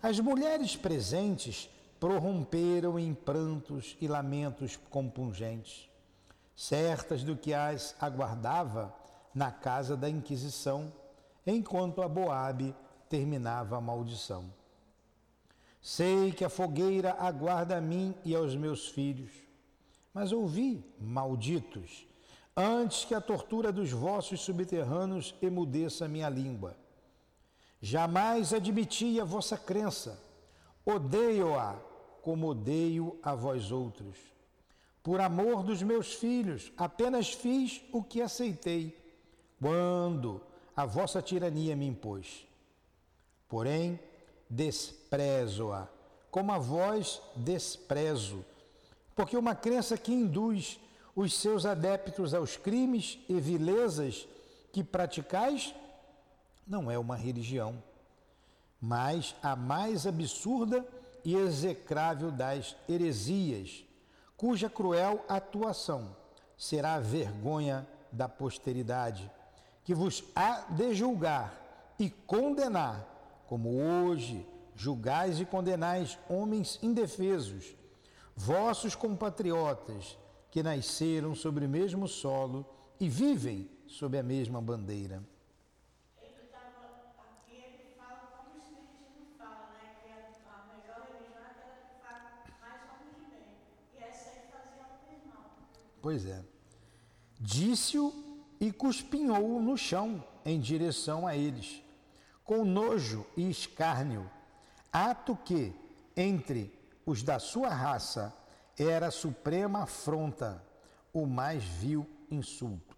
As 0.02 0.18
mulheres 0.18 0.76
presentes 0.76 1.68
prorromperam 2.00 2.98
em 2.98 3.14
prantos 3.14 3.96
e 4.00 4.08
lamentos 4.08 4.78
compungentes, 4.90 5.88
certas 6.54 7.22
do 7.22 7.36
que 7.36 7.52
as 7.52 7.94
aguardava 8.00 8.94
na 9.34 9.50
casa 9.50 9.96
da 9.96 10.08
Inquisição, 10.08 10.92
enquanto 11.46 12.02
a 12.02 12.08
Boabe 12.08 12.74
terminava 13.08 13.76
a 13.76 13.80
maldição. 13.80 14.52
Sei 15.80 16.32
que 16.32 16.44
a 16.44 16.48
fogueira 16.48 17.16
aguarda 17.18 17.76
a 17.76 17.80
mim 17.80 18.14
e 18.24 18.34
aos 18.34 18.56
meus 18.56 18.88
filhos. 18.88 19.30
Mas 20.12 20.32
ouvi, 20.32 20.84
malditos, 20.98 22.06
antes 22.56 23.04
que 23.04 23.14
a 23.14 23.20
tortura 23.20 23.70
dos 23.70 23.92
vossos 23.92 24.40
subterrâneos 24.40 25.34
emudeça 25.40 26.08
minha 26.08 26.28
língua. 26.28 26.76
Jamais 27.80 28.52
admiti 28.52 29.20
a 29.20 29.24
vossa 29.24 29.56
crença. 29.56 30.20
Odeio-a 30.84 31.76
como 32.22 32.48
odeio 32.48 33.18
a 33.22 33.34
vós 33.34 33.70
outros. 33.70 34.16
Por 35.02 35.20
amor 35.20 35.62
dos 35.62 35.82
meus 35.82 36.14
filhos, 36.14 36.72
apenas 36.76 37.32
fiz 37.32 37.80
o 37.92 38.02
que 38.02 38.20
aceitei, 38.20 38.98
quando 39.60 40.40
a 40.76 40.84
vossa 40.84 41.22
tirania 41.22 41.74
me 41.74 41.86
impôs. 41.86 42.46
Porém, 43.48 43.98
desprezo-a, 44.50 45.88
como 46.30 46.52
a 46.52 46.58
vós 46.58 47.22
desprezo, 47.34 48.44
porque 49.14 49.36
uma 49.36 49.54
crença 49.54 49.96
que 49.96 50.12
induz 50.12 50.78
os 51.14 51.32
seus 51.32 51.64
adeptos 51.64 52.34
aos 52.34 52.58
crimes 52.58 53.18
e 53.26 53.40
vilezas 53.40 54.28
que 54.70 54.84
praticais 54.84 55.74
não 56.66 56.90
é 56.90 56.98
uma 56.98 57.16
religião, 57.16 57.82
mas 58.78 59.34
a 59.42 59.56
mais 59.56 60.06
absurda 60.06 60.86
e 61.24 61.34
execrável 61.34 62.30
das 62.30 62.76
heresias, 62.86 63.84
cuja 64.36 64.68
cruel 64.68 65.24
atuação 65.28 66.14
será 66.58 66.94
a 66.94 67.00
vergonha 67.00 67.86
da 68.12 68.28
posteridade, 68.28 69.30
que 69.86 69.94
vos 69.94 70.24
há 70.34 70.62
de 70.68 70.92
julgar 70.94 71.94
e 71.96 72.10
condenar 72.10 73.06
como 73.46 73.70
hoje 73.70 74.44
julgais 74.74 75.38
e 75.40 75.46
condenais 75.46 76.18
homens 76.28 76.76
indefesos, 76.82 77.72
vossos 78.34 78.96
compatriotas, 78.96 80.18
que 80.50 80.60
nasceram 80.60 81.36
sobre 81.36 81.66
o 81.66 81.68
mesmo 81.68 82.08
solo 82.08 82.66
e 82.98 83.08
vivem 83.08 83.70
sob 83.86 84.18
a 84.18 84.24
mesma 84.24 84.60
bandeira. 84.60 85.22
Pois 96.02 96.26
é. 96.26 96.44
Disse-o 97.40 98.25
e 98.60 98.72
cuspinhou 98.72 99.60
no 99.60 99.76
chão 99.76 100.24
em 100.44 100.60
direção 100.60 101.26
a 101.26 101.36
eles, 101.36 101.82
com 102.44 102.64
nojo 102.64 103.26
e 103.36 103.48
escárnio, 103.50 104.30
ato 104.92 105.36
que, 105.44 105.74
entre 106.16 106.72
os 107.04 107.22
da 107.22 107.38
sua 107.38 107.68
raça, 107.68 108.34
era 108.78 109.10
suprema 109.10 109.82
afronta, 109.82 110.62
o 111.12 111.26
mais 111.26 111.64
vil 111.64 112.06
insulto. 112.30 112.96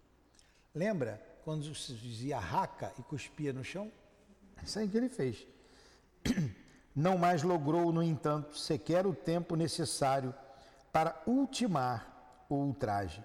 Lembra 0.73 1.21
quando 1.43 1.73
se 1.73 1.93
dizia 1.93 2.37
raca 2.37 2.93
e 2.99 3.01
cuspia 3.03 3.53
no 3.53 3.63
chão? 3.63 3.91
Isso 4.63 4.77
aí 4.77 4.87
que 4.87 4.97
ele 4.97 5.09
fez. 5.09 5.47
Não 6.95 7.17
mais 7.17 7.43
logrou, 7.43 7.93
no 7.93 8.03
entanto, 8.03 8.57
sequer 8.57 9.07
o 9.07 9.13
tempo 9.13 9.55
necessário 9.55 10.33
para 10.91 11.21
ultimar 11.25 12.45
o 12.49 12.55
ultraje, 12.55 13.23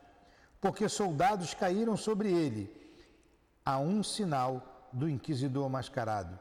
porque 0.64 0.88
soldados 0.88 1.52
caíram 1.52 1.94
sobre 1.94 2.32
ele, 2.32 2.74
a 3.62 3.78
um 3.78 4.02
sinal 4.02 4.88
do 4.90 5.06
inquisidor 5.06 5.68
mascarado, 5.68 6.38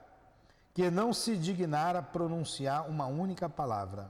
que 0.73 0.89
não 0.89 1.11
se 1.11 1.35
dignara 1.35 2.01
pronunciar 2.01 2.89
uma 2.89 3.05
única 3.05 3.49
palavra. 3.49 4.09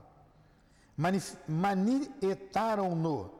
Manietaram-no, 1.48 3.32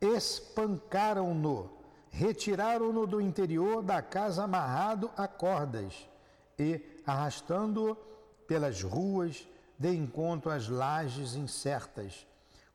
espancaram-no, 0.00 1.72
retiraram-no 2.08 3.04
do 3.04 3.20
interior 3.20 3.82
da 3.82 4.00
casa 4.00 4.44
amarrado 4.44 5.10
a 5.16 5.26
cordas 5.26 6.08
e, 6.56 6.80
arrastando-o 7.04 7.96
pelas 8.46 8.80
ruas, 8.80 9.44
de 9.76 9.92
encontro 9.92 10.52
às 10.52 10.68
lajes 10.68 11.34
incertas, 11.34 12.24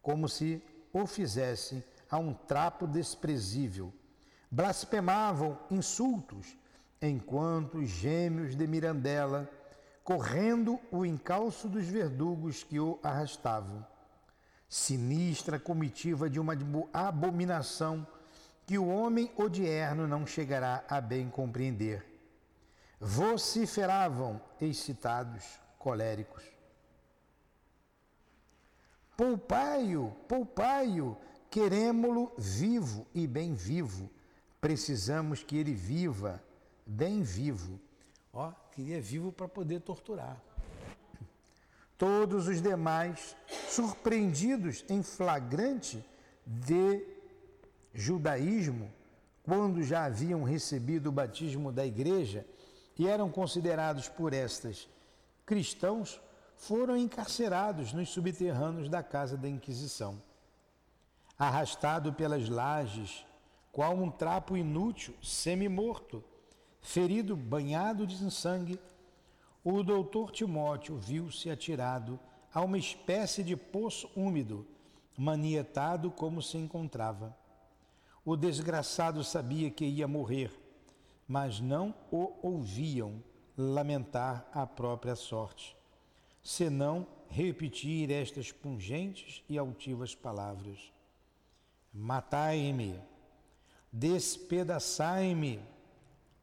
como 0.01 0.27
se 0.27 0.61
o 0.91 1.07
fizessem 1.07 1.81
a 2.09 2.17
um 2.17 2.33
trapo 2.33 2.87
desprezível. 2.87 3.93
Blasfemavam 4.49 5.57
insultos, 5.69 6.57
enquanto 7.01 7.79
os 7.79 7.89
gêmeos 7.89 8.55
de 8.55 8.65
Mirandela, 8.65 9.49
correndo 10.03 10.79
o 10.89 11.05
encalço 11.05 11.67
dos 11.67 11.85
verdugos 11.85 12.63
que 12.63 12.79
o 12.79 12.97
arrastavam. 13.03 13.85
Sinistra 14.69 15.59
comitiva 15.59 16.29
de 16.29 16.39
uma 16.39 16.53
abominação 16.93 18.07
que 18.65 18.77
o 18.77 18.87
homem 18.87 19.31
odierno 19.37 20.07
não 20.07 20.25
chegará 20.25 20.83
a 20.89 20.99
bem 20.99 21.29
compreender. 21.29 22.05
Vociferavam 22.99 24.41
excitados, 24.59 25.59
coléricos. 25.77 26.43
Poupai-o, 29.15 30.11
poupai-o, 30.27 31.17
Queremos-lo 31.49 32.31
vivo 32.37 33.07
e 33.13 33.25
bem 33.25 33.53
vivo. 33.53 34.09
Precisamos 34.59 35.43
que 35.43 35.55
ele 35.55 35.73
viva 35.73 36.43
bem 36.85 37.21
vivo. 37.21 37.79
Ó, 38.33 38.51
queria 38.71 39.01
vivo 39.01 39.31
para 39.31 39.47
poder 39.47 39.81
torturar. 39.81 40.41
Todos 41.97 42.47
os 42.47 42.61
demais, 42.61 43.35
surpreendidos 43.69 44.85
em 44.89 45.01
flagrante 45.01 46.03
de 46.45 47.03
judaísmo, 47.93 48.91
quando 49.41 49.81
já 49.81 50.05
haviam 50.05 50.43
recebido 50.43 51.07
o 51.07 51.11
batismo 51.11 51.71
da 51.71 51.85
igreja 51.85 52.45
e 52.99 53.07
eram 53.07 53.31
considerados 53.31 54.07
por 54.09 54.33
estas 54.33 54.87
cristãos, 55.45 56.21
foram 56.55 56.97
encarcerados 56.97 57.93
nos 57.93 58.09
subterrâneos 58.09 58.89
da 58.89 59.01
casa 59.01 59.37
da 59.37 59.47
Inquisição 59.47 60.21
arrastado 61.37 62.11
pelas 62.13 62.49
lajes, 62.49 63.25
qual 63.71 63.93
um 63.93 64.09
trapo 64.09 64.57
inútil, 64.57 65.13
semi-morto, 65.21 66.23
ferido, 66.81 67.35
banhado 67.35 68.07
de 68.07 68.31
sangue, 68.31 68.79
o 69.63 69.83
doutor 69.83 70.31
Timóteo 70.31 70.97
viu-se 70.97 71.49
atirado 71.49 72.19
a 72.53 72.61
uma 72.61 72.77
espécie 72.77 73.43
de 73.43 73.55
poço 73.55 74.09
úmido, 74.15 74.65
manietado 75.17 76.09
como 76.09 76.41
se 76.41 76.57
encontrava. 76.57 77.37
O 78.25 78.35
desgraçado 78.35 79.23
sabia 79.23 79.69
que 79.69 79.85
ia 79.85 80.07
morrer, 80.07 80.51
mas 81.27 81.59
não 81.59 81.93
o 82.09 82.31
ouviam 82.41 83.21
lamentar 83.57 84.47
a 84.53 84.65
própria 84.65 85.15
sorte, 85.15 85.75
senão 86.41 87.05
repetir 87.27 88.09
estas 88.11 88.51
pungentes 88.51 89.43
e 89.49 89.57
altivas 89.57 90.15
palavras. 90.15 90.96
Matai-me, 91.99 92.93
despedaçai-me, 93.91 95.59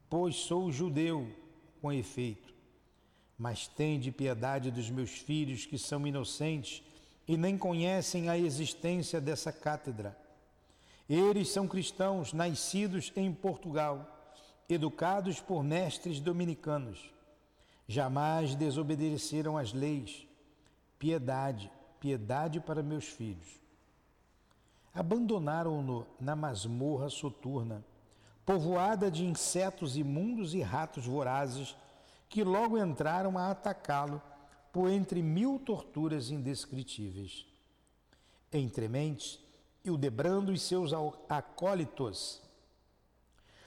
pois 0.09 0.35
sou 0.35 0.69
judeu, 0.69 1.31
com 1.81 1.93
efeito. 1.93 2.53
Mas 3.37 3.65
tende 3.65 4.11
piedade 4.11 4.69
dos 4.69 4.89
meus 4.89 5.11
filhos 5.11 5.65
que 5.65 5.77
são 5.77 6.05
inocentes 6.05 6.83
e 7.25 7.37
nem 7.37 7.57
conhecem 7.57 8.27
a 8.27 8.37
existência 8.37 9.21
dessa 9.21 9.53
cátedra. 9.53 10.17
Eles 11.09 11.47
são 11.47 11.69
cristãos 11.69 12.33
nascidos 12.33 13.13
em 13.15 13.31
Portugal, 13.31 14.29
educados 14.67 15.39
por 15.39 15.63
mestres 15.63 16.19
dominicanos. 16.19 17.13
Jamais 17.87 18.55
desobedeceram 18.55 19.57
às 19.57 19.71
leis. 19.71 20.27
Piedade, 20.99 21.71
piedade 22.01 22.59
para 22.59 22.83
meus 22.83 23.05
filhos 23.05 23.64
abandonaram-no 24.95 26.07
na 26.19 26.37
masmorra 26.37 27.09
soturna, 27.09 27.83
povoada 28.45 29.11
de 29.11 29.25
insetos 29.25 29.97
imundos 29.97 30.53
e 30.53 30.61
ratos 30.61 31.05
vorazes, 31.05 31.75
que 32.29 32.43
logo 32.43 32.77
entraram 32.77 33.37
a 33.37 33.51
atacá-lo 33.51 34.21
por 34.71 34.89
entre 34.89 35.21
mil 35.21 35.59
torturas 35.59 36.31
indescritíveis. 36.31 37.45
Entre 38.51 38.87
mentes, 38.87 39.39
Hildebrando 39.83 40.51
e 40.51 40.57
seus 40.57 40.91
acólitos 41.29 42.41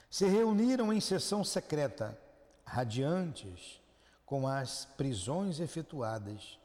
se 0.09 0.25
reuniram 0.25 0.91
em 0.91 0.99
sessão 0.99 1.45
secreta, 1.45 2.19
radiantes 2.65 3.79
com 4.25 4.45
as 4.45 4.85
prisões 4.97 5.59
efetuadas, 5.59 6.59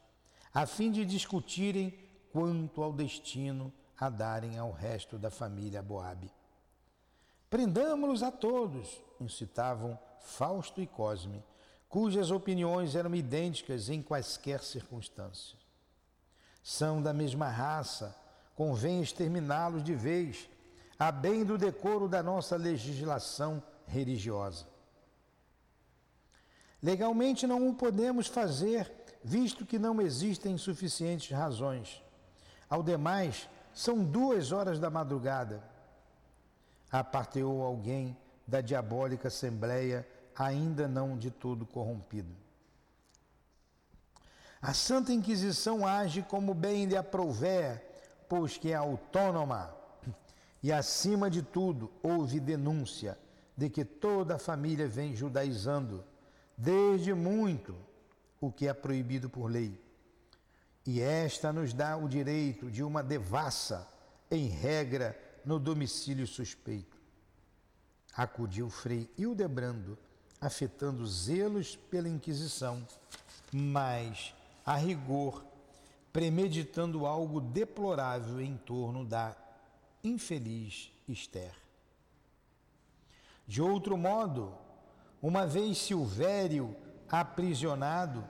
a 0.52 0.66
fim 0.66 0.90
de 0.90 1.04
discutirem 1.04 1.96
quanto 2.32 2.82
ao 2.82 2.92
destino 2.92 3.72
a 3.98 4.08
darem 4.08 4.58
ao 4.58 4.72
resto 4.72 5.18
da 5.18 5.30
família 5.30 5.82
Boabe. 5.82 6.30
Prendamos-los 7.48 8.22
a 8.22 8.30
todos, 8.32 9.00
incitavam 9.20 9.98
Fausto 10.20 10.80
e 10.80 10.86
Cosme, 10.86 11.44
cujas 11.88 12.30
opiniões 12.30 12.96
eram 12.96 13.14
idênticas 13.14 13.88
em 13.88 14.02
quaisquer 14.02 14.62
circunstâncias. 14.62 15.56
São 16.62 17.00
da 17.00 17.12
mesma 17.12 17.48
raça, 17.48 18.16
convém 18.56 19.00
exterminá-los 19.00 19.84
de 19.84 19.94
vez, 19.94 20.48
a 20.98 21.12
bem 21.12 21.44
do 21.44 21.56
decoro 21.56 22.08
da 22.08 22.22
nossa 22.22 22.56
legislação 22.56 23.62
religiosa. 23.86 24.66
Legalmente 26.82 27.46
não 27.46 27.68
o 27.68 27.74
podemos 27.74 28.26
fazer, 28.26 28.90
visto 29.22 29.64
que 29.64 29.78
não 29.78 30.00
existem 30.00 30.58
suficientes 30.58 31.30
razões. 31.30 32.02
Ao 32.68 32.82
demais, 32.82 33.48
são 33.74 34.04
duas 34.04 34.52
horas 34.52 34.78
da 34.78 34.88
madrugada. 34.88 35.62
Aparteou 36.90 37.62
alguém 37.62 38.16
da 38.46 38.60
diabólica 38.60 39.28
assembleia, 39.28 40.06
ainda 40.36 40.86
não 40.86 41.18
de 41.18 41.30
todo 41.30 41.66
corrompido. 41.66 42.34
A 44.62 44.72
Santa 44.72 45.12
Inquisição 45.12 45.86
age 45.86 46.22
como 46.22 46.54
bem 46.54 46.86
lhe 46.86 46.96
aprouver, 46.96 47.84
pois 48.28 48.56
que 48.56 48.70
é 48.70 48.74
autônoma. 48.74 49.74
E 50.62 50.72
acima 50.72 51.28
de 51.28 51.42
tudo, 51.42 51.90
houve 52.02 52.40
denúncia 52.40 53.18
de 53.54 53.68
que 53.68 53.84
toda 53.84 54.36
a 54.36 54.38
família 54.38 54.88
vem 54.88 55.14
judaizando, 55.14 56.02
desde 56.56 57.12
muito, 57.12 57.76
o 58.40 58.50
que 58.50 58.66
é 58.66 58.72
proibido 58.72 59.28
por 59.28 59.50
lei. 59.50 59.78
E 60.86 61.00
esta 61.00 61.52
nos 61.52 61.72
dá 61.72 61.96
o 61.96 62.08
direito 62.08 62.70
de 62.70 62.82
uma 62.82 63.02
devassa, 63.02 63.88
em 64.30 64.48
regra, 64.48 65.18
no 65.44 65.58
domicílio 65.58 66.26
suspeito. 66.26 66.96
Acudiu 68.16 68.68
Frei 68.70 69.10
Hildebrando, 69.16 69.98
afetando 70.40 71.06
zelos 71.06 71.76
pela 71.76 72.08
Inquisição, 72.08 72.86
mas, 73.52 74.34
a 74.64 74.76
rigor, 74.76 75.44
premeditando 76.12 77.06
algo 77.06 77.40
deplorável 77.40 78.40
em 78.40 78.56
torno 78.56 79.04
da 79.04 79.36
infeliz 80.02 80.92
Esther. 81.08 81.54
De 83.46 83.60
outro 83.60 83.96
modo, 83.96 84.54
uma 85.20 85.46
vez 85.46 85.78
Silvério 85.78 86.76
aprisionado, 87.08 88.24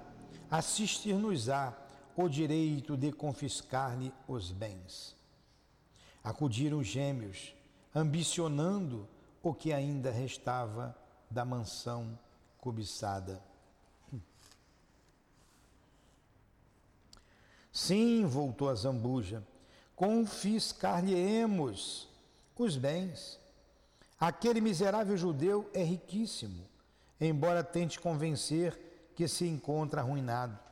assistir-nos-á 0.50 1.72
o 2.16 2.29
direito 2.29 2.96
de 2.96 3.12
confiscar-lhe 3.12 4.12
os 4.27 4.50
bens. 4.50 5.14
Acudiram 6.22 6.79
os 6.79 6.87
gêmeos, 6.87 7.55
ambicionando 7.94 9.07
o 9.42 9.53
que 9.53 9.72
ainda 9.72 10.11
restava 10.11 10.96
da 11.31 11.44
mansão 11.44 12.18
cobiçada. 12.59 13.42
Sim, 17.72 18.24
voltou 18.24 18.68
a 18.68 18.74
Zambuja, 18.74 19.42
confiscar-lhe-emos 19.96 22.09
os 22.57 22.77
bens. 22.77 23.40
Aquele 24.18 24.61
miserável 24.61 25.16
judeu 25.16 25.68
é 25.74 25.83
riquíssimo, 25.83 26.64
embora 27.20 27.64
tente 27.64 27.98
convencer 27.98 29.12
que 29.16 29.27
se 29.27 29.46
encontra 29.46 30.00
arruinado. 30.00 30.63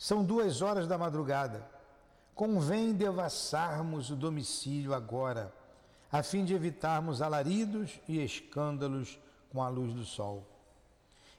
São 0.00 0.24
duas 0.24 0.62
horas 0.62 0.88
da 0.88 0.96
madrugada. 0.96 1.62
Convém 2.34 2.94
devassarmos 2.94 4.08
o 4.08 4.16
domicílio 4.16 4.94
agora, 4.94 5.54
a 6.10 6.22
fim 6.22 6.42
de 6.42 6.54
evitarmos 6.54 7.20
alaridos 7.20 8.00
e 8.08 8.18
escândalos 8.18 9.18
com 9.50 9.62
a 9.62 9.68
luz 9.68 9.92
do 9.92 10.06
sol. 10.06 10.46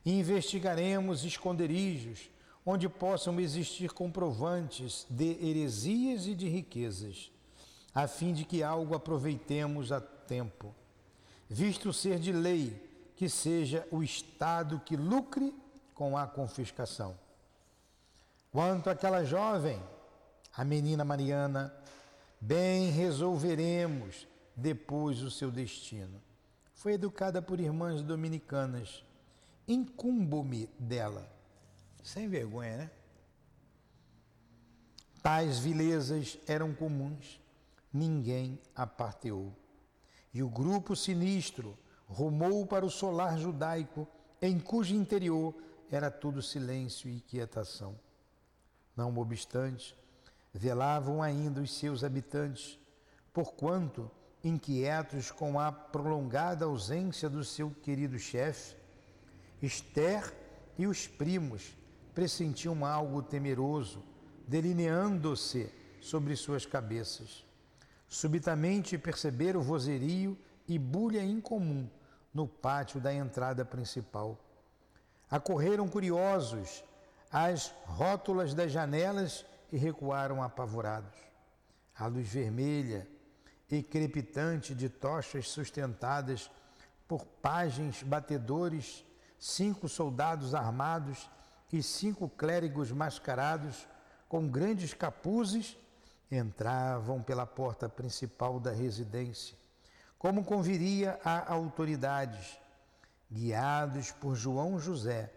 E 0.06 0.14
investigaremos 0.20 1.26
esconderijos 1.26 2.30
onde 2.64 2.88
possam 2.88 3.40
existir 3.40 3.94
comprovantes 3.94 5.08
de 5.10 5.44
heresias 5.44 6.28
e 6.28 6.36
de 6.36 6.48
riquezas, 6.48 7.32
a 7.96 8.08
fim 8.08 8.32
de 8.32 8.46
que 8.46 8.62
algo 8.62 8.94
aproveitemos 8.94 9.92
a 9.92 10.00
tempo, 10.00 10.72
visto 11.50 11.92
ser 11.92 12.20
de 12.20 12.32
lei 12.32 12.80
que 13.16 13.28
seja 13.28 13.88
o 13.90 14.04
Estado 14.04 14.80
que 14.86 14.96
lucre 14.96 15.52
com 15.96 16.16
a 16.16 16.28
confiscação. 16.28 17.18
Quanto 18.52 18.90
àquela 18.90 19.24
jovem, 19.24 19.82
a 20.54 20.66
menina 20.66 21.06
Mariana, 21.06 21.74
bem 22.40 22.90
resolveremos 22.90 24.28
depois 24.56 25.22
o 25.22 25.32
seu 25.32 25.50
destino. 25.50 26.22
Foi 26.74 26.94
educada 26.94 27.42
por 27.42 27.60
irmãs 27.60 28.02
dominicanas. 28.02 29.06
Incumbo-me 29.68 30.68
dela 30.78 31.32
sem 32.04 32.28
vergonha, 32.28 32.78
né? 32.78 32.92
Tais 35.22 35.60
vilezas 35.60 36.38
eram 36.48 36.74
comuns, 36.74 37.40
ninguém 37.94 38.60
a 38.76 38.88
parteou. 38.88 39.54
E 40.34 40.42
o 40.42 40.50
grupo 40.50 40.96
sinistro 40.96 41.78
rumou 42.08 42.66
para 42.66 42.86
o 42.86 42.90
solar 42.90 43.38
judaico, 43.38 44.08
em 44.42 44.60
cujo 44.60 44.96
interior 44.96 45.54
era 45.92 46.10
tudo 46.10 46.42
silêncio 46.42 47.10
e 47.10 47.22
quietação. 47.22 47.96
Não 48.96 49.18
obstante, 49.18 49.96
velavam 50.54 51.22
ainda 51.22 51.62
os 51.62 51.74
seus 51.74 52.04
habitantes, 52.04 52.78
porquanto, 53.34 54.10
inquietos 54.44 55.32
com 55.32 55.60
a 55.60 55.72
prolongada 55.72 56.66
ausência 56.66 57.30
do 57.30 57.44
seu 57.44 57.72
querido 57.72 58.18
chefe, 58.18 58.76
Esther 59.62 60.34
e 60.78 60.88
os 60.88 61.08
primos 61.08 61.76
pressentiam 62.16 62.84
algo 62.84 63.22
temeroso, 63.22 64.04
delineando-se 64.48 65.72
sobre 66.02 66.36
suas 66.36 66.66
cabeças. 66.66 67.46
Subitamente 68.08 68.98
perceberam 68.98 69.62
vozerio 69.62 70.38
e 70.68 70.78
bulha 70.80 71.24
incomum 71.24 71.88
no 72.34 72.48
pátio 72.48 73.00
da 73.00 73.14
entrada 73.14 73.64
principal. 73.64 74.38
Acorreram 75.30 75.88
curiosos 75.88 76.84
às 77.32 77.74
rótulas 77.86 78.54
das 78.54 78.72
janelas 78.72 79.46
e 79.72 79.78
recuaram 79.78 80.44
apavorados. 80.44 81.18
A 81.98 82.08
luz 82.08 82.28
vermelha 82.28 83.08
e 83.70 83.82
crepitante 83.82 84.76
de 84.76 84.90
tochas 84.90 85.48
sustentadas 85.48 86.52
por 87.08 87.26
pajens 87.26 88.04
batedores, 88.04 89.06
cinco 89.40 89.88
soldados 89.88 90.54
armados 90.54 91.30
e 91.72 91.82
cinco 91.82 92.28
clérigos 92.28 92.92
mascarados 92.92 93.88
com 94.28 94.48
grandes 94.48 94.94
capuzes 94.94 95.78
entravam 96.30 97.22
pela 97.22 97.46
porta 97.46 97.90
principal 97.90 98.60
da 98.60 98.72
residência, 98.72 99.58
como 100.18 100.46
conviria 100.46 101.20
a 101.24 101.52
autoridades, 101.54 102.58
guiados 103.30 104.12
por 104.12 104.36
João 104.36 104.80
José, 104.80 105.32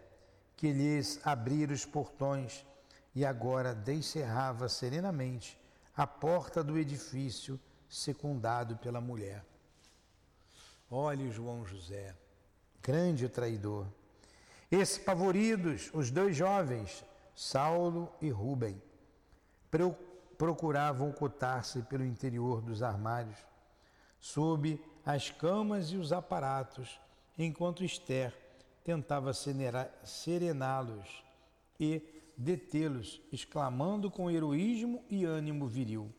que 0.55 0.71
lhes 0.71 1.19
abria 1.23 1.67
os 1.67 1.85
portões 1.85 2.65
e 3.13 3.25
agora 3.25 3.73
descerrava 3.73 4.67
serenamente 4.69 5.59
a 5.95 6.05
porta 6.05 6.63
do 6.63 6.77
edifício, 6.77 7.59
secundado 7.89 8.75
pela 8.77 8.99
mulher. 8.99 9.45
Olhe 10.89 11.31
João 11.31 11.65
José, 11.65 12.15
grande 12.81 13.29
traidor 13.29 13.87
Espavoridos, 14.71 15.91
os 15.93 16.09
dois 16.09 16.35
jovens, 16.35 17.05
Saulo 17.35 18.11
e 18.19 18.29
Rubem, 18.29 18.81
procuravam 20.37 21.09
ocultar-se 21.09 21.83
pelo 21.83 22.03
interior 22.03 22.61
dos 22.61 22.81
armários, 22.81 23.37
sob 24.19 24.81
as 25.05 25.29
camas 25.29 25.91
e 25.91 25.97
os 25.97 26.11
aparatos, 26.11 26.99
enquanto 27.37 27.83
Esther 27.83 28.33
tentava 28.85 29.33
serená-los 29.33 31.23
e 31.79 32.03
detê-los, 32.37 33.19
exclamando 33.31 34.11
com 34.11 34.29
heroísmo 34.29 35.03
e 35.09 35.25
ânimo 35.25 35.65
viril: 35.65 36.13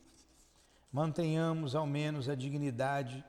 Mantenhamos 0.90 1.76
ao 1.76 1.87
menos 1.87 2.29
a 2.29 2.35
dignidade 2.35 3.24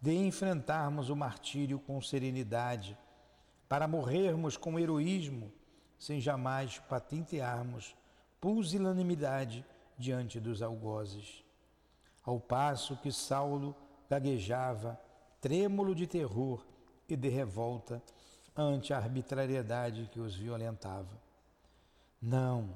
de 0.00 0.14
enfrentarmos 0.14 1.10
o 1.10 1.16
martírio 1.16 1.78
com 1.78 2.00
serenidade 2.00 2.96
para 3.68 3.86
morrermos 3.86 4.56
com 4.56 4.78
heroísmo, 4.78 5.52
sem 5.98 6.18
jamais 6.18 6.78
patentearmos 6.78 7.94
pusilanimidade 8.40 9.64
diante 9.98 10.40
dos 10.40 10.62
algozes. 10.62 11.44
Ao 12.22 12.40
passo 12.40 12.96
que 12.96 13.12
Saulo 13.12 13.76
gaguejava, 14.08 14.98
trêmulo 15.40 15.94
de 15.94 16.06
terror 16.06 16.64
e 17.06 17.14
de 17.14 17.28
revolta 17.28 18.02
ante 18.56 18.92
a 18.92 18.98
arbitrariedade 18.98 20.08
que 20.12 20.20
os 20.20 20.34
violentava. 20.34 21.20
Não, 22.20 22.74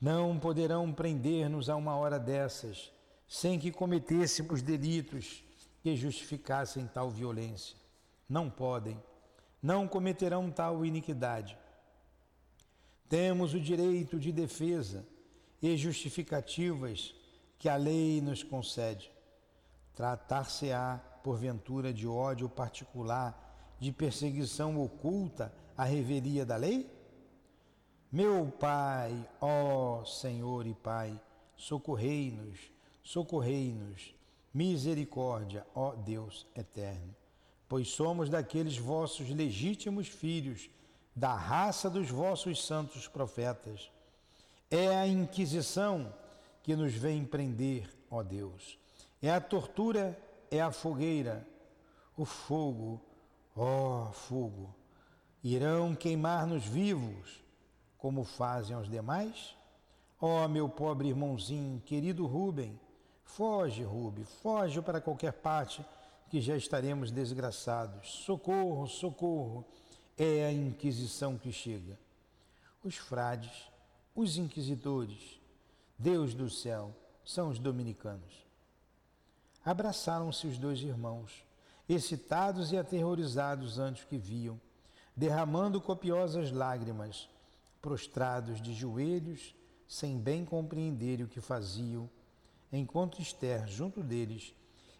não 0.00 0.38
poderão 0.38 0.92
prender-nos 0.92 1.68
a 1.68 1.76
uma 1.76 1.96
hora 1.96 2.18
dessas, 2.18 2.92
sem 3.26 3.58
que 3.58 3.70
cometêssemos 3.70 4.62
delitos 4.62 5.44
que 5.82 5.96
justificassem 5.96 6.86
tal 6.86 7.10
violência. 7.10 7.76
Não 8.28 8.48
podem 8.48 9.00
não 9.62 9.88
cometerão 9.88 10.50
tal 10.50 10.84
iniquidade. 10.84 11.58
Temos 13.08 13.54
o 13.54 13.60
direito 13.60 14.18
de 14.18 14.30
defesa 14.30 15.06
e 15.60 15.76
justificativas 15.76 17.14
que 17.58 17.68
a 17.68 17.76
lei 17.76 18.20
nos 18.20 18.42
concede. 18.42 19.10
Tratar-se-á, 19.94 20.98
porventura, 21.24 21.92
de 21.92 22.06
ódio 22.06 22.48
particular, 22.48 23.47
de 23.78 23.92
perseguição 23.92 24.80
oculta 24.80 25.52
à 25.76 25.84
revelia 25.84 26.44
da 26.44 26.56
lei? 26.56 26.90
Meu 28.10 28.52
Pai, 28.58 29.28
ó 29.40 30.04
Senhor 30.04 30.66
e 30.66 30.74
Pai, 30.74 31.20
socorrei-nos, 31.56 32.58
socorrei-nos, 33.02 34.14
misericórdia, 34.52 35.66
ó 35.74 35.94
Deus 35.94 36.46
eterno 36.54 37.14
pois 37.68 37.88
somos 37.88 38.30
daqueles 38.30 38.78
vossos 38.78 39.28
legítimos 39.28 40.08
filhos, 40.08 40.70
da 41.14 41.34
raça 41.34 41.90
dos 41.90 42.08
vossos 42.08 42.64
santos 42.64 43.06
profetas. 43.06 43.90
É 44.70 44.96
a 44.96 45.06
Inquisição 45.06 46.12
que 46.62 46.74
nos 46.74 46.94
vem 46.94 47.24
prender, 47.24 47.88
ó 48.10 48.22
Deus. 48.22 48.78
É 49.20 49.30
a 49.30 49.40
tortura, 49.40 50.18
é 50.50 50.60
a 50.60 50.72
fogueira, 50.72 51.46
o 52.16 52.24
fogo, 52.24 53.00
ó 53.58 54.10
fogo. 54.12 54.74
Irão 55.42 55.94
queimar-nos 55.94 56.64
vivos, 56.64 57.42
como 57.96 58.24
fazem 58.24 58.76
os 58.76 58.88
demais? 58.88 59.56
Ó 60.20 60.46
meu 60.48 60.68
pobre 60.68 61.08
irmãozinho, 61.08 61.80
querido 61.80 62.26
Rubem, 62.26 62.78
foge, 63.24 63.82
Rubem, 63.82 64.24
foge 64.24 64.80
para 64.80 65.00
qualquer 65.00 65.32
parte 65.32 65.84
que 66.28 66.40
já 66.40 66.56
estaremos 66.56 67.10
desgraçados. 67.10 68.10
Socorro, 68.24 68.86
socorro! 68.86 69.64
É 70.16 70.46
a 70.46 70.52
Inquisição 70.52 71.38
que 71.38 71.52
chega. 71.52 71.98
Os 72.82 72.96
frades, 72.96 73.70
os 74.14 74.36
inquisidores, 74.36 75.40
Deus 75.96 76.34
do 76.34 76.50
céu, 76.50 76.92
são 77.24 77.50
os 77.50 77.58
dominicanos. 77.58 78.46
abraçaram-se 79.64 80.46
os 80.46 80.58
dois 80.58 80.80
irmãos, 80.80 81.44
excitados 81.88 82.70
e 82.72 82.76
aterrorizados 82.76 83.78
ante 83.78 84.04
o 84.04 84.06
que 84.06 84.18
viam, 84.18 84.60
derramando 85.16 85.80
copiosas 85.80 86.52
lágrimas, 86.52 87.28
prostrados 87.80 88.60
de 88.60 88.74
joelhos, 88.74 89.54
sem 89.86 90.18
bem 90.18 90.44
compreenderem 90.44 91.24
o 91.24 91.28
que 91.28 91.40
faziam, 91.40 92.08
enquanto 92.70 93.22
Esther, 93.22 93.66
junto 93.66 94.02
deles, 94.02 94.54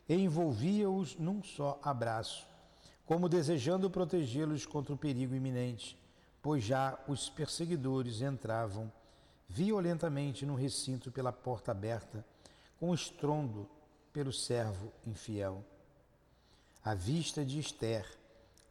envolvia-os 0.08 1.16
num 1.16 1.42
só 1.42 1.78
abraço, 1.82 2.46
como 3.04 3.28
desejando 3.28 3.90
protegê-los 3.90 4.64
contra 4.64 4.94
o 4.94 4.98
perigo 4.98 5.34
iminente, 5.34 5.98
pois 6.40 6.64
já 6.64 6.98
os 7.06 7.28
perseguidores 7.28 8.22
entravam 8.22 8.90
violentamente 9.46 10.46
no 10.46 10.54
recinto 10.54 11.10
pela 11.10 11.32
porta 11.32 11.72
aberta, 11.72 12.24
com 12.78 12.94
estrondo 12.94 13.68
pelo 14.12 14.32
servo 14.32 14.92
infiel. 15.06 15.62
A 16.88 16.94
vista 16.94 17.44
de 17.44 17.58
Esther, 17.58 18.06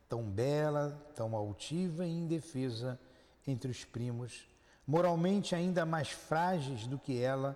tão 0.10 0.24
bela, 0.24 1.00
tão 1.14 1.36
altiva 1.36 2.04
e 2.04 2.10
indefesa 2.10 3.00
entre 3.46 3.70
os 3.70 3.86
primos, 3.86 4.50
moralmente 4.88 5.54
ainda 5.54 5.86
mais 5.86 6.10
frágeis 6.10 6.88
do 6.88 6.98
que 6.98 7.22
ela, 7.22 7.56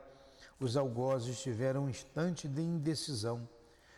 os 0.60 0.78
algozes 0.78 1.42
tiveram 1.42 1.86
um 1.86 1.90
instante 1.90 2.48
de 2.48 2.62
indecisão, 2.62 3.50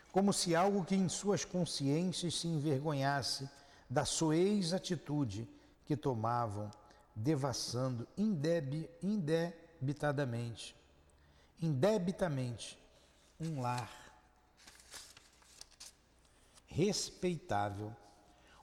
como 0.10 0.32
se 0.32 0.56
algo 0.56 0.86
que 0.86 0.96
em 0.96 1.10
suas 1.10 1.44
consciências 1.44 2.40
se 2.40 2.48
envergonhasse 2.48 3.50
da 3.90 4.06
soez 4.06 4.72
atitude 4.72 5.46
que 5.86 5.98
tomavam, 5.98 6.72
devassando 7.14 8.08
indeb, 8.18 8.90
indebitadamente, 9.02 10.74
indebitamente 11.60 12.80
um 13.38 13.60
lar 13.60 14.03
respeitável, 16.74 17.96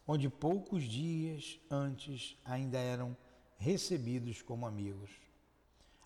onde 0.07 0.29
poucos 0.29 0.83
dias 0.85 1.61
antes 1.71 2.37
ainda 2.45 2.79
eram 2.79 3.17
recebidos 3.57 4.43
como 4.43 4.67
amigos. 4.67 5.11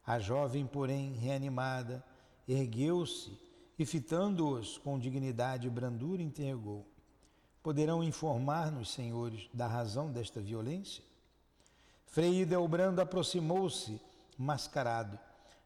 A 0.07 0.19
jovem, 0.19 0.67
porém, 0.67 1.13
reanimada, 1.15 2.05
ergueu-se 2.47 3.39
e, 3.79 3.87
fitando-os 3.87 4.77
com 4.79 4.99
dignidade 4.99 5.67
e 5.67 5.71
brandura, 5.71 6.23
interrogou: 6.23 6.87
Poderão 7.63 8.05
informar-nos, 8.05 8.93
senhores, 8.93 9.49
da 9.55 9.67
razão 9.67 10.13
desta 10.13 10.41
violência? 10.41 11.03
Frei 12.07 12.45
Delbrando 12.45 13.01
aproximou-se, 13.01 14.01
mascarado 14.37 15.19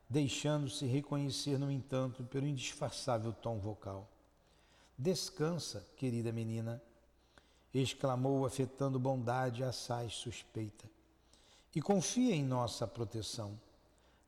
deixando-se 0.08 0.86
reconhecer, 0.86 1.58
no 1.58 1.70
entanto, 1.70 2.24
pelo 2.24 2.46
indisfarçável 2.46 3.32
tom 3.32 3.58
vocal. 3.58 4.08
Descansa, 4.98 5.86
querida 5.96 6.32
menina, 6.32 6.82
exclamou, 7.72 8.44
afetando 8.44 8.98
bondade 8.98 9.62
assaz 9.62 10.14
suspeita, 10.14 10.90
e 11.72 11.80
confia 11.80 12.34
em 12.34 12.42
nossa 12.42 12.84
proteção. 12.84 13.56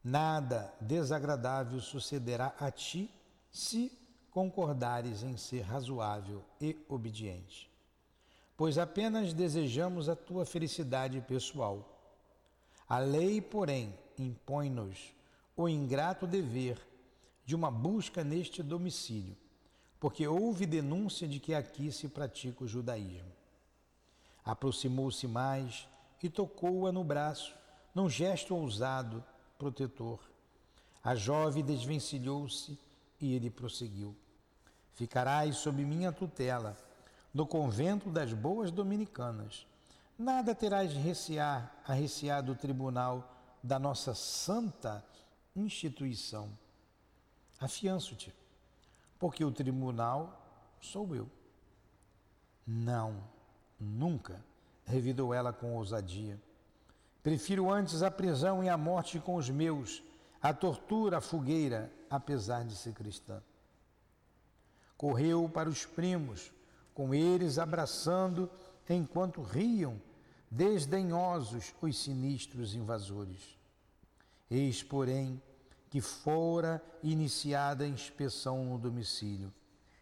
Nada 0.05 0.73
desagradável 0.81 1.81
sucederá 1.81 2.55
a 2.61 2.71
ti 2.71 3.13
se 3.51 3.91
concordares 4.31 5.25
em 5.25 5.37
ser 5.37 5.63
razoável 5.63 6.45
e 6.61 6.77
obediente, 6.89 7.69
pois 8.57 8.79
apenas 8.79 9.33
desejamos 9.33 10.09
a 10.09 10.15
tua 10.15 10.47
felicidade 10.47 11.21
pessoal. 11.23 12.01
A 12.89 12.99
lei, 12.99 13.41
porém, 13.41 13.93
impõe-nos 14.17 15.13
o 15.57 15.69
ingrato 15.69 16.29
dever 16.29 16.81
de 17.45 17.57
uma 17.57 17.71
busca 17.71 18.23
neste 18.23 18.63
domicílio, 18.63 19.37
porque 20.01 20.27
houve 20.27 20.65
denúncia 20.65 21.29
de 21.29 21.39
que 21.39 21.55
aqui 21.55 21.93
se 21.93 22.09
pratica 22.09 22.65
o 22.65 22.67
judaísmo. 22.67 23.31
Aproximou-se 24.43 25.27
mais 25.29 25.87
e 26.23 26.31
tocou-a 26.31 26.91
no 26.91 27.05
braço, 27.05 27.55
num 27.95 28.09
gesto 28.09 28.57
ousado, 28.57 29.23
protetor. 29.59 30.19
A 31.05 31.15
jovem 31.15 31.63
desvencilhou-se 31.63 32.79
e 33.21 33.35
ele 33.35 33.51
prosseguiu: 33.51 34.17
Ficarás 34.95 35.57
sob 35.57 35.85
minha 35.85 36.11
tutela, 36.11 36.77
no 37.33 37.47
convento 37.47 38.09
das 38.09 38.33
boas 38.33 38.71
dominicanas. 38.71 39.67
Nada 40.19 40.55
terás 40.55 40.93
de 40.93 40.99
recear, 40.99 41.75
a 41.87 41.93
recear 41.93 42.43
do 42.43 42.55
tribunal 42.55 43.35
da 43.63 43.79
nossa 43.79 44.15
santa 44.15 45.05
instituição. 45.55 46.51
Afianço-te, 47.59 48.35
porque 49.21 49.45
o 49.45 49.53
tribunal 49.53 50.41
sou 50.81 51.15
eu. 51.15 51.29
Não, 52.67 53.23
nunca, 53.79 54.43
revidou 54.87 55.35
ela 55.35 55.53
com 55.53 55.77
ousadia. 55.77 56.41
Prefiro 57.23 57.71
antes 57.71 58.03
a 58.03 58.11
prisão 58.11 58.65
e 58.65 58.69
a 58.69 58.79
morte 58.79 59.21
com 59.21 59.37
os 59.37 59.51
meus, 59.51 60.03
a 60.41 60.55
tortura, 60.55 61.19
a 61.19 61.21
fogueira, 61.21 61.93
apesar 62.09 62.65
de 62.65 62.75
ser 62.75 62.95
cristã. 62.95 63.43
Correu 64.97 65.49
para 65.49 65.69
os 65.69 65.85
primos, 65.85 66.51
com 66.95 67.15
eles 67.15 67.59
abraçando 67.59 68.51
enquanto 68.89 69.43
riam, 69.43 70.01
desdenhosos, 70.51 71.75
os 71.81 71.99
sinistros 71.99 72.75
invasores. 72.75 73.59
Eis, 74.51 74.83
porém, 74.83 75.41
que 75.91 76.01
fora 76.01 76.81
iniciada 77.03 77.85
a 77.85 77.89
inspeção 77.89 78.65
no 78.65 78.79
domicílio. 78.79 79.53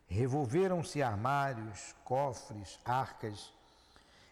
Revolveram-se 0.07 1.03
armários, 1.03 1.94
cofres, 2.05 2.79
arcas. 2.85 3.53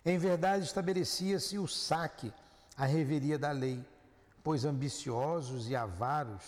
Em 0.05 0.19
verdade, 0.19 0.65
estabelecia-se 0.65 1.59
o 1.59 1.67
saque, 1.67 2.33
a 2.77 2.85
reveria 2.85 3.39
da 3.39 3.51
lei, 3.51 3.83
pois 4.45 4.65
ambiciosos 4.65 5.69
e 5.69 5.75
avaros 5.75 6.45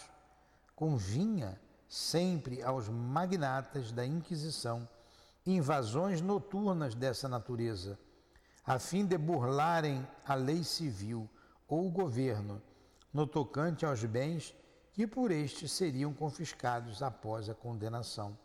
convinha 0.77 1.59
sempre 1.89 2.63
aos 2.63 2.89
magnatas 2.89 3.91
da 3.91 4.05
Inquisição 4.05 4.87
invasões 5.47 6.21
noturnas 6.21 6.95
dessa 6.95 7.27
natureza, 7.27 7.99
a 8.67 8.79
fim 8.79 9.07
de 9.07 9.17
burlarem 9.17 10.07
a 10.27 10.35
lei 10.35 10.63
civil 10.63 11.29
ou 11.67 11.87
o 11.87 11.91
governo 11.91 12.61
no 13.13 13.27
tocante 13.27 13.87
aos 13.87 14.05
bens 14.05 14.55
que 14.99 15.07
por 15.07 15.31
estes 15.31 15.71
seriam 15.71 16.13
confiscados 16.13 17.05
após 17.05 17.49
a 17.49 17.55
condenação. 17.55 18.37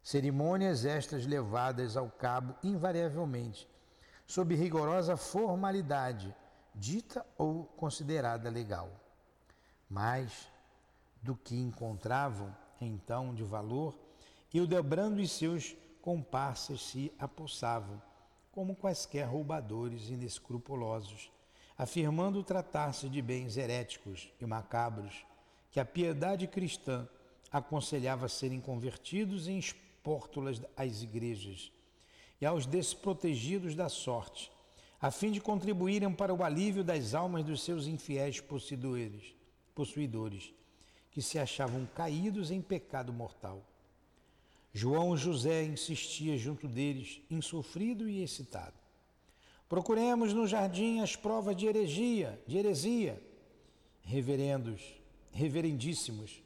Cerimônias 0.00 0.84
estas 0.84 1.26
levadas 1.26 1.96
ao 1.96 2.08
cabo 2.08 2.54
invariavelmente, 2.62 3.68
sob 4.24 4.54
rigorosa 4.54 5.16
formalidade, 5.16 6.32
dita 6.72 7.26
ou 7.36 7.64
considerada 7.64 8.48
legal. 8.48 8.92
Mas, 9.90 10.48
do 11.20 11.34
que 11.34 11.56
encontravam 11.56 12.56
então 12.80 13.34
de 13.34 13.42
valor, 13.42 13.98
Hildebrando 14.54 15.20
e 15.20 15.26
seus 15.26 15.76
comparsas 16.00 16.80
se 16.80 17.12
apossavam, 17.18 18.00
como 18.52 18.76
quaisquer 18.76 19.26
roubadores 19.26 20.10
inescrupulosos, 20.10 21.32
afirmando 21.76 22.44
tratar-se 22.44 23.08
de 23.08 23.20
bens 23.20 23.56
heréticos 23.56 24.32
e 24.40 24.46
macabros 24.46 25.26
que 25.72 25.80
a 25.80 25.84
piedade 25.84 26.46
cristã 26.46 27.08
aconselhava 27.50 28.28
serem 28.28 28.60
convertidos 28.60 29.48
em 29.48 29.58
espórtulas 29.58 30.60
às 30.76 31.02
igrejas 31.02 31.72
e 32.40 32.46
aos 32.46 32.66
desprotegidos 32.66 33.74
da 33.74 33.88
sorte, 33.88 34.52
a 35.00 35.10
fim 35.10 35.32
de 35.32 35.40
contribuírem 35.40 36.12
para 36.12 36.34
o 36.34 36.44
alívio 36.44 36.84
das 36.84 37.14
almas 37.14 37.44
dos 37.44 37.62
seus 37.64 37.86
infiéis 37.86 38.40
possuidores, 38.40 39.34
possuidores 39.74 40.52
que 41.10 41.22
se 41.22 41.38
achavam 41.38 41.86
caídos 41.94 42.50
em 42.50 42.60
pecado 42.60 43.12
mortal. 43.12 43.66
João 44.74 45.16
José 45.16 45.64
insistia 45.64 46.36
junto 46.36 46.68
deles, 46.68 47.20
insofrido 47.30 48.08
e 48.08 48.22
excitado. 48.22 48.74
Procuremos 49.68 50.34
no 50.34 50.46
jardim 50.46 51.00
as 51.00 51.16
provas 51.16 51.56
de 51.56 51.66
heresia, 51.66 52.38
de 52.46 52.58
heresia. 52.58 53.22
Reverendos, 54.02 55.01
reverendíssimos, 55.32 56.42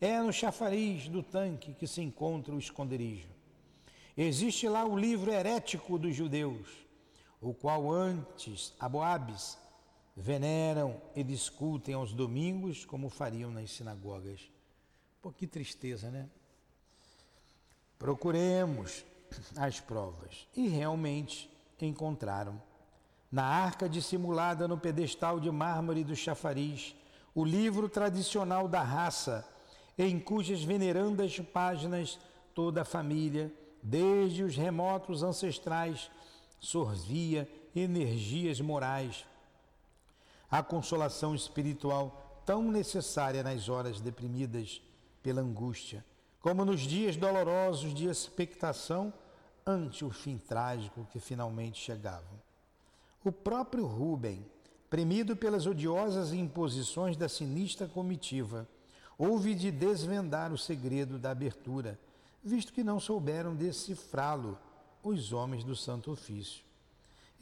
é 0.00 0.20
no 0.20 0.32
chafariz 0.32 1.08
do 1.08 1.22
tanque 1.22 1.74
que 1.74 1.86
se 1.86 2.00
encontra 2.00 2.54
o 2.54 2.58
esconderijo. 2.58 3.28
Existe 4.16 4.68
lá 4.68 4.84
o 4.84 4.98
livro 4.98 5.30
herético 5.30 5.98
dos 5.98 6.14
judeus, 6.14 6.68
o 7.40 7.52
qual 7.52 7.90
antes 7.90 8.72
aboabes 8.80 9.58
veneram 10.16 11.00
e 11.14 11.22
discutem 11.22 11.94
aos 11.94 12.12
domingos 12.12 12.84
como 12.84 13.10
fariam 13.10 13.50
nas 13.50 13.70
sinagogas. 13.70 14.50
Pô, 15.20 15.30
que 15.30 15.46
tristeza, 15.46 16.10
né? 16.10 16.28
Procuremos 17.98 19.04
as 19.56 19.80
provas. 19.80 20.46
E 20.56 20.68
realmente 20.68 21.50
encontraram. 21.80 22.60
Na 23.30 23.44
arca 23.44 23.88
dissimulada 23.88 24.66
no 24.66 24.78
pedestal 24.78 25.38
de 25.40 25.50
mármore 25.50 26.04
do 26.04 26.16
chafariz, 26.16 26.94
o 27.36 27.44
livro 27.44 27.86
tradicional 27.86 28.66
da 28.66 28.82
raça, 28.82 29.46
em 29.98 30.18
cujas 30.18 30.64
venerandas 30.64 31.38
páginas 31.38 32.18
toda 32.54 32.80
a 32.80 32.84
família, 32.84 33.52
desde 33.82 34.42
os 34.42 34.56
remotos 34.56 35.22
ancestrais, 35.22 36.10
sorvia 36.58 37.46
energias 37.74 38.58
morais. 38.58 39.26
A 40.50 40.62
consolação 40.62 41.34
espiritual 41.34 42.42
tão 42.46 42.70
necessária 42.70 43.42
nas 43.42 43.68
horas 43.68 44.00
deprimidas 44.00 44.80
pela 45.22 45.42
angústia, 45.42 46.02
como 46.40 46.64
nos 46.64 46.80
dias 46.80 47.16
dolorosos 47.16 47.92
de 47.92 48.06
expectação 48.06 49.12
ante 49.66 50.06
o 50.06 50.10
fim 50.10 50.38
trágico 50.38 51.06
que 51.12 51.20
finalmente 51.20 51.78
chegavam. 51.78 52.40
O 53.22 53.30
próprio 53.30 53.84
Rubem, 53.84 54.50
premido 54.88 55.36
pelas 55.36 55.66
odiosas 55.66 56.32
imposições 56.32 57.16
da 57.16 57.28
sinistra 57.28 57.88
comitiva, 57.88 58.68
houve 59.18 59.54
de 59.54 59.70
desvendar 59.70 60.52
o 60.52 60.58
segredo 60.58 61.18
da 61.18 61.30
abertura, 61.30 61.98
visto 62.42 62.72
que 62.72 62.84
não 62.84 63.00
souberam 63.00 63.54
decifrá-lo 63.54 64.58
os 65.02 65.32
homens 65.32 65.64
do 65.64 65.74
Santo 65.74 66.10
Ofício. 66.10 66.64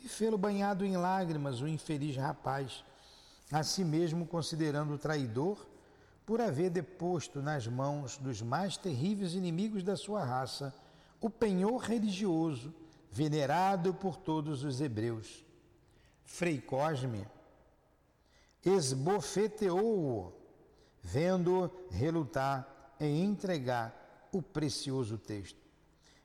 E 0.02 0.08
fê-lo 0.08 0.38
banhado 0.38 0.84
em 0.84 0.96
lágrimas 0.96 1.60
o 1.60 1.68
infeliz 1.68 2.16
rapaz, 2.16 2.84
a 3.50 3.62
si 3.62 3.84
mesmo 3.84 4.26
considerando 4.26 4.98
traidor 4.98 5.66
por 6.26 6.40
haver 6.40 6.70
deposto 6.70 7.42
nas 7.42 7.66
mãos 7.66 8.16
dos 8.16 8.40
mais 8.40 8.76
terríveis 8.76 9.34
inimigos 9.34 9.82
da 9.82 9.96
sua 9.96 10.24
raça 10.24 10.74
o 11.20 11.30
penhor 11.30 11.78
religioso 11.78 12.74
venerado 13.10 13.94
por 13.94 14.16
todos 14.16 14.64
os 14.64 14.80
hebreus. 14.80 15.44
Frei 16.24 16.60
Cosme 16.60 17.26
esbofeteou-o, 18.64 20.32
vendo 21.02 21.70
relutar 21.90 22.66
em 22.98 23.22
entregar 23.22 24.28
o 24.32 24.40
precioso 24.40 25.18
texto. 25.18 25.58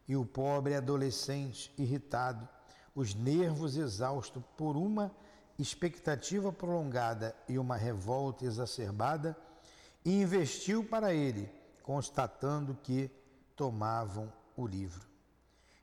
E 0.08 0.16
o 0.16 0.26
pobre 0.26 0.76
adolescente, 0.76 1.72
irritado, 1.78 2.48
os 2.96 3.14
nervos 3.14 3.76
exaustos 3.76 4.42
por 4.58 4.76
uma 4.76 5.12
expectativa 5.58 6.52
prolongada 6.52 7.36
e 7.48 7.60
uma 7.60 7.76
revolta 7.76 8.46
exacerbada, 8.46 9.38
investiu 10.06 10.84
para 10.84 11.14
ele, 11.14 11.52
constatando 11.84 12.78
que 12.82 13.12
tomavam 13.56 14.32
o 14.56 14.66
livro. 14.66 15.08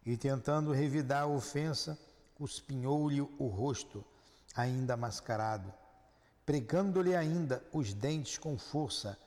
E 0.04 0.16
tentando 0.16 0.72
revidar 0.72 1.24
a 1.24 1.26
ofensa, 1.26 1.98
cuspinhou-lhe 2.34 3.20
o 3.20 3.46
rosto, 3.46 4.04
ainda 4.54 4.96
mascarado, 4.96 5.72
pregando-lhe 6.46 7.14
ainda 7.16 7.62
os 7.72 7.92
dentes 7.92 8.38
com 8.38 8.56
força 8.56 9.18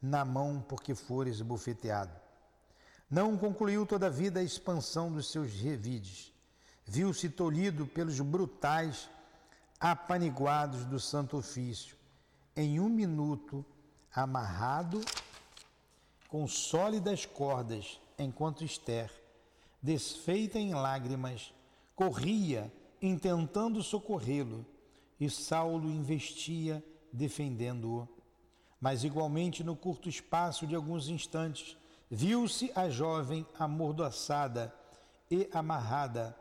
na 0.00 0.24
mão 0.24 0.62
porque 0.68 0.94
fores 0.94 1.40
bufeteado. 1.40 2.12
Não 3.10 3.36
concluiu 3.38 3.86
toda 3.86 4.06
a 4.06 4.10
vida 4.10 4.40
a 4.40 4.44
expansão 4.44 5.10
dos 5.10 5.30
seus 5.30 5.52
revides. 5.52 6.32
Viu-se 6.84 7.30
tolhido 7.30 7.86
pelos 7.86 8.20
brutais 8.20 9.08
apaniguados 9.80 10.84
do 10.84 11.00
santo 11.00 11.38
ofício, 11.38 11.96
em 12.54 12.78
um 12.78 12.88
minuto 12.88 13.64
amarrado 14.14 15.00
com 16.28 16.46
sólidas 16.46 17.24
cordas, 17.24 18.00
enquanto 18.18 18.64
Esther, 18.64 19.10
desfeita 19.82 20.58
em 20.58 20.74
lágrimas, 20.74 21.52
corria 21.94 22.72
intentando 23.00 23.82
socorrê-lo, 23.82 24.64
e 25.18 25.30
Saulo 25.30 25.90
investia 25.90 26.84
defendendo-o. 27.12 28.08
Mas, 28.80 29.04
igualmente, 29.04 29.64
no 29.64 29.74
curto 29.74 30.08
espaço 30.08 30.66
de 30.66 30.74
alguns 30.74 31.08
instantes, 31.08 31.76
viu-se 32.10 32.70
a 32.74 32.88
jovem 32.88 33.46
amordaçada 33.58 34.72
e 35.30 35.48
amarrada, 35.52 36.36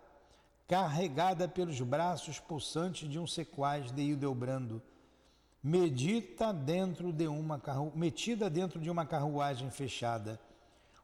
carregada 0.67 1.47
pelos 1.47 1.79
braços 1.81 2.39
pulsantes 2.39 3.09
de 3.09 3.17
um 3.17 3.25
sequaz 3.25 3.91
de 3.91 4.01
Hildebrando, 4.01 4.81
medita 5.63 6.53
dentro 6.53 7.11
de 7.11 7.27
uma 7.27 7.59
carru... 7.59 7.91
metida 7.95 8.49
dentro 8.49 8.79
de 8.79 8.89
uma 8.89 9.05
carruagem 9.05 9.71
fechada, 9.71 10.39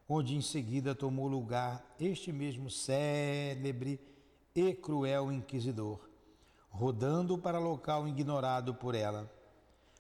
onde 0.08 0.36
em 0.36 0.42
seguida 0.42 0.94
tomou 0.94 1.28
lugar 1.28 1.84
este 2.00 2.32
mesmo 2.32 2.70
célebre 2.70 4.00
e 4.54 4.74
cruel 4.74 5.32
inquisidor, 5.32 6.11
rodando 6.72 7.38
para 7.38 7.60
local 7.60 8.08
ignorado 8.08 8.74
por 8.74 8.96
ela. 8.96 9.32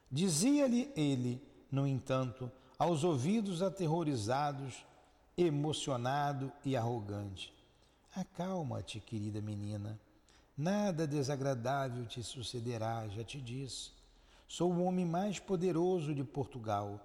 Dizia-lhe 0.10 0.92
ele, 0.96 1.42
no 1.72 1.86
entanto, 1.86 2.52
aos 2.80 3.04
ouvidos 3.04 3.62
aterrorizados, 3.62 4.86
emocionado 5.38 6.52
e 6.66 6.76
arrogante: 6.76 7.54
Acalma-te, 8.16 9.00
querida 9.00 9.40
menina. 9.42 10.00
Nada 10.58 11.06
desagradável 11.06 12.06
te 12.06 12.24
sucederá, 12.24 13.08
já 13.08 13.24
te 13.24 13.40
disse. 13.40 13.92
Sou 14.48 14.72
o 14.72 14.84
homem 14.84 15.06
mais 15.06 15.40
poderoso 15.40 16.14
de 16.14 16.24
Portugal. 16.24 17.00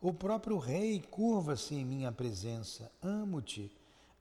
O 0.00 0.12
próprio 0.12 0.58
rei 0.58 1.00
curva-se 1.00 1.74
em 1.74 1.84
minha 1.84 2.10
presença. 2.10 2.90
Amo-te 3.02 3.70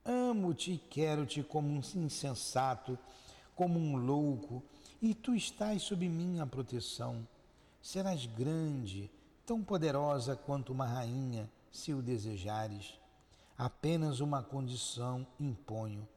Amo-te 0.05 0.71
e 0.71 0.77
quero-te 0.77 1.43
como 1.43 1.69
um 1.69 1.81
insensato, 1.95 2.97
como 3.55 3.77
um 3.77 3.95
louco, 3.95 4.63
e 5.01 5.13
tu 5.13 5.35
estás 5.35 5.83
sob 5.83 6.07
minha 6.07 6.45
proteção. 6.45 7.27
Serás 7.81 8.25
grande, 8.25 9.09
tão 9.45 9.63
poderosa 9.63 10.35
quanto 10.35 10.71
uma 10.71 10.85
rainha, 10.85 11.49
se 11.71 11.93
o 11.93 12.01
desejares. 12.01 12.99
Apenas 13.57 14.19
uma 14.19 14.43
condição 14.43 15.25
imponho: 15.39 16.07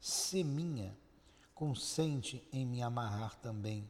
se 0.00 0.42
minha, 0.42 0.96
consente 1.54 2.46
em 2.52 2.66
me 2.66 2.82
amarrar 2.82 3.36
também, 3.36 3.88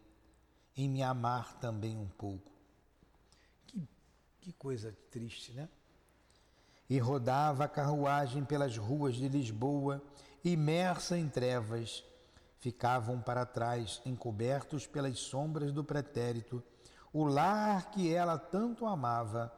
em 0.76 0.88
me 0.88 1.02
amar 1.02 1.54
também 1.58 1.96
um 1.96 2.08
pouco. 2.08 2.50
Que, 3.66 3.88
que 4.40 4.52
coisa 4.52 4.96
triste, 5.10 5.52
né? 5.52 5.68
e 6.92 6.98
rodava 6.98 7.64
a 7.64 7.68
carruagem 7.68 8.44
pelas 8.44 8.76
ruas 8.76 9.14
de 9.14 9.26
Lisboa, 9.26 10.02
imersa 10.44 11.16
em 11.16 11.26
trevas. 11.26 12.04
Ficavam 12.62 13.20
para 13.20 13.44
trás, 13.44 14.00
encobertos 14.06 14.86
pelas 14.86 15.18
sombras 15.18 15.70
do 15.70 15.84
pretérito, 15.84 16.62
o 17.12 17.24
lar 17.24 17.90
que 17.90 18.10
ela 18.14 18.38
tanto 18.38 18.86
amava, 18.86 19.52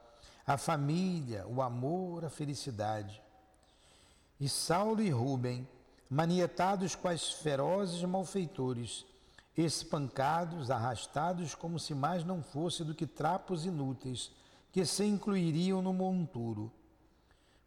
a 0.45 0.59
família, 0.59 1.47
o 1.47 1.63
amor, 1.63 2.25
a 2.25 2.31
felicidade. 2.31 3.23
E 4.41 4.49
Saulo 4.49 5.01
e 5.01 5.11
Rubem, 5.11 5.69
manietados 6.11 6.97
quais 6.97 7.31
ferozes 7.31 8.03
malfeitores, 8.03 9.07
espancados, 9.57 10.69
arrastados 10.69 11.55
como 11.55 11.79
se 11.79 11.95
mais 11.95 12.25
não 12.25 12.43
fosse 12.43 12.83
do 12.83 12.95
que 12.95 13.07
trapos 13.07 13.65
inúteis 13.65 14.33
que 14.73 14.85
se 14.85 15.05
incluiriam 15.05 15.81
no 15.81 15.93
monturo 15.93 16.73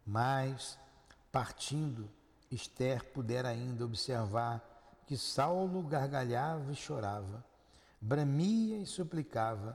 mas, 0.08 0.78
partindo, 1.30 2.08
Esther 2.50 3.04
pudera 3.12 3.50
ainda 3.50 3.84
observar 3.84 4.64
que 5.08 5.16
Saulo 5.16 5.82
gargalhava 5.82 6.70
e 6.70 6.76
chorava, 6.76 7.42
bramia 7.98 8.76
e 8.76 8.84
suplicava, 8.84 9.74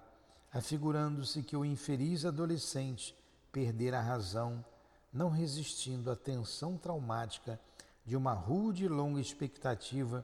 afigurando-se 0.54 1.42
que 1.42 1.58
o 1.58 1.66
infeliz 1.66 2.24
adolescente 2.24 3.18
perdera 3.52 3.98
a 3.98 4.04
razão, 4.04 4.64
não 5.12 5.32
resistindo 5.32 6.12
à 6.12 6.16
tensão 6.16 6.78
traumática 6.78 7.60
de 8.06 8.16
uma 8.16 8.34
rude 8.34 8.86
e 8.86 8.88
longa 8.88 9.20
expectativa 9.20 10.24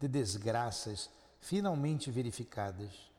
de 0.00 0.08
desgraças 0.08 1.10
finalmente 1.38 2.10
verificadas. 2.10 3.10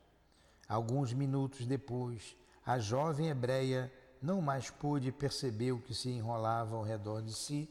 Alguns 0.68 1.12
minutos 1.12 1.66
depois, 1.66 2.34
a 2.66 2.80
jovem 2.80 3.28
hebreia 3.28 3.92
não 4.20 4.42
mais 4.42 4.70
pôde 4.70 5.12
perceber 5.12 5.70
o 5.70 5.80
que 5.80 5.94
se 5.94 6.08
enrolava 6.08 6.74
ao 6.74 6.82
redor 6.82 7.22
de 7.22 7.32
si 7.32 7.70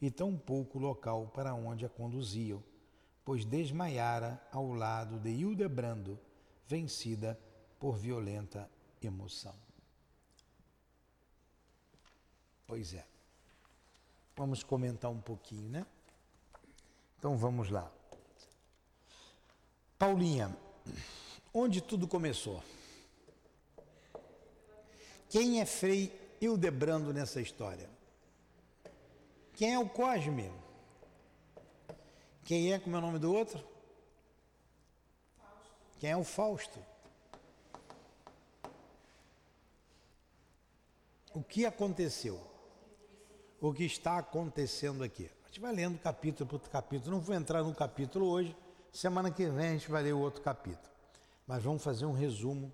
e 0.00 0.10
tampouco 0.10 0.78
o 0.78 0.80
local 0.80 1.30
para 1.34 1.54
onde 1.54 1.84
a 1.84 1.88
conduziam, 1.90 2.62
pois 3.24 3.44
desmaiara 3.44 4.40
ao 4.52 4.72
lado 4.72 5.18
de 5.18 5.30
Hildebrando, 5.30 6.18
vencida 6.66 7.38
por 7.78 7.96
violenta 7.96 8.70
emoção. 9.02 9.54
Pois 12.66 12.94
é. 12.94 13.06
Vamos 14.36 14.62
comentar 14.62 15.10
um 15.10 15.20
pouquinho, 15.20 15.68
né? 15.68 15.86
Então 17.18 17.36
vamos 17.36 17.70
lá. 17.70 17.90
Paulinha, 19.98 20.54
onde 21.52 21.80
tudo 21.80 22.08
começou? 22.08 22.62
Quem 25.28 25.60
é 25.60 25.66
Frei 25.66 26.12
Hildebrando 26.40 27.12
nessa 27.12 27.40
história? 27.40 27.88
Quem 29.54 29.72
é 29.72 29.78
o 29.78 29.88
Cosme? 29.88 30.50
Quem 32.44 32.72
é, 32.72 32.78
como 32.78 32.96
é 32.96 32.98
o 32.98 33.02
nome 33.02 33.18
do 33.18 33.32
outro? 33.34 33.58
Fausto. 35.36 35.70
Quem 35.98 36.10
é 36.10 36.16
o 36.16 36.24
Fausto? 36.24 36.78
O 41.34 41.42
que 41.42 41.66
aconteceu? 41.66 42.54
o 43.68 43.72
que 43.72 43.84
está 43.84 44.18
acontecendo 44.18 45.02
aqui. 45.02 45.30
A 45.44 45.46
gente 45.46 45.60
vai 45.60 45.72
lendo 45.72 45.98
capítulo 45.98 46.48
por 46.48 46.60
capítulo. 46.68 47.12
Não 47.12 47.20
vou 47.20 47.34
entrar 47.34 47.62
no 47.62 47.74
capítulo 47.74 48.26
hoje. 48.26 48.54
Semana 48.92 49.30
que 49.30 49.46
vem 49.48 49.68
a 49.68 49.72
gente 49.72 49.90
vai 49.90 50.02
ler 50.02 50.12
o 50.12 50.20
outro 50.20 50.42
capítulo. 50.42 50.92
Mas 51.46 51.62
vamos 51.62 51.82
fazer 51.82 52.04
um 52.04 52.12
resumo 52.12 52.70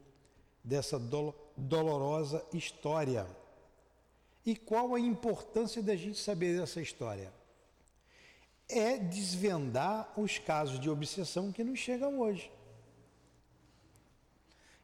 dessa 0.65 1.01
dolorosa 1.57 2.45
história. 2.53 3.27
E 4.45 4.57
qual 4.57 4.95
a 4.95 5.01
importância 5.01 5.83
da 5.83 5.95
gente 5.95 6.19
saber 6.19 6.59
dessa 6.59 6.81
história? 6.81 7.33
É 8.71 8.99
desvendar 8.99 10.13
os 10.17 10.39
casos 10.39 10.79
de 10.79 10.89
obsessão 10.89 11.53
que 11.53 11.65
nos 11.65 11.79
chegam 11.79 12.21
hoje. 12.21 12.51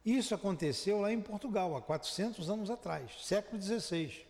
Isso 0.05 0.33
aconteceu 0.33 1.01
lá 1.01 1.11
em 1.11 1.21
Portugal, 1.21 1.75
há 1.75 1.81
400 1.81 2.49
anos 2.49 2.69
atrás, 2.69 3.11
século 3.25 3.61
XVI. 3.61 4.25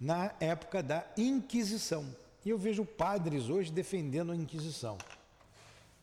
Na 0.00 0.34
época 0.40 0.82
da 0.82 1.06
Inquisição. 1.16 2.04
E 2.44 2.50
eu 2.50 2.58
vejo 2.58 2.84
padres 2.84 3.48
hoje 3.48 3.72
defendendo 3.72 4.32
a 4.32 4.36
Inquisição. 4.36 4.98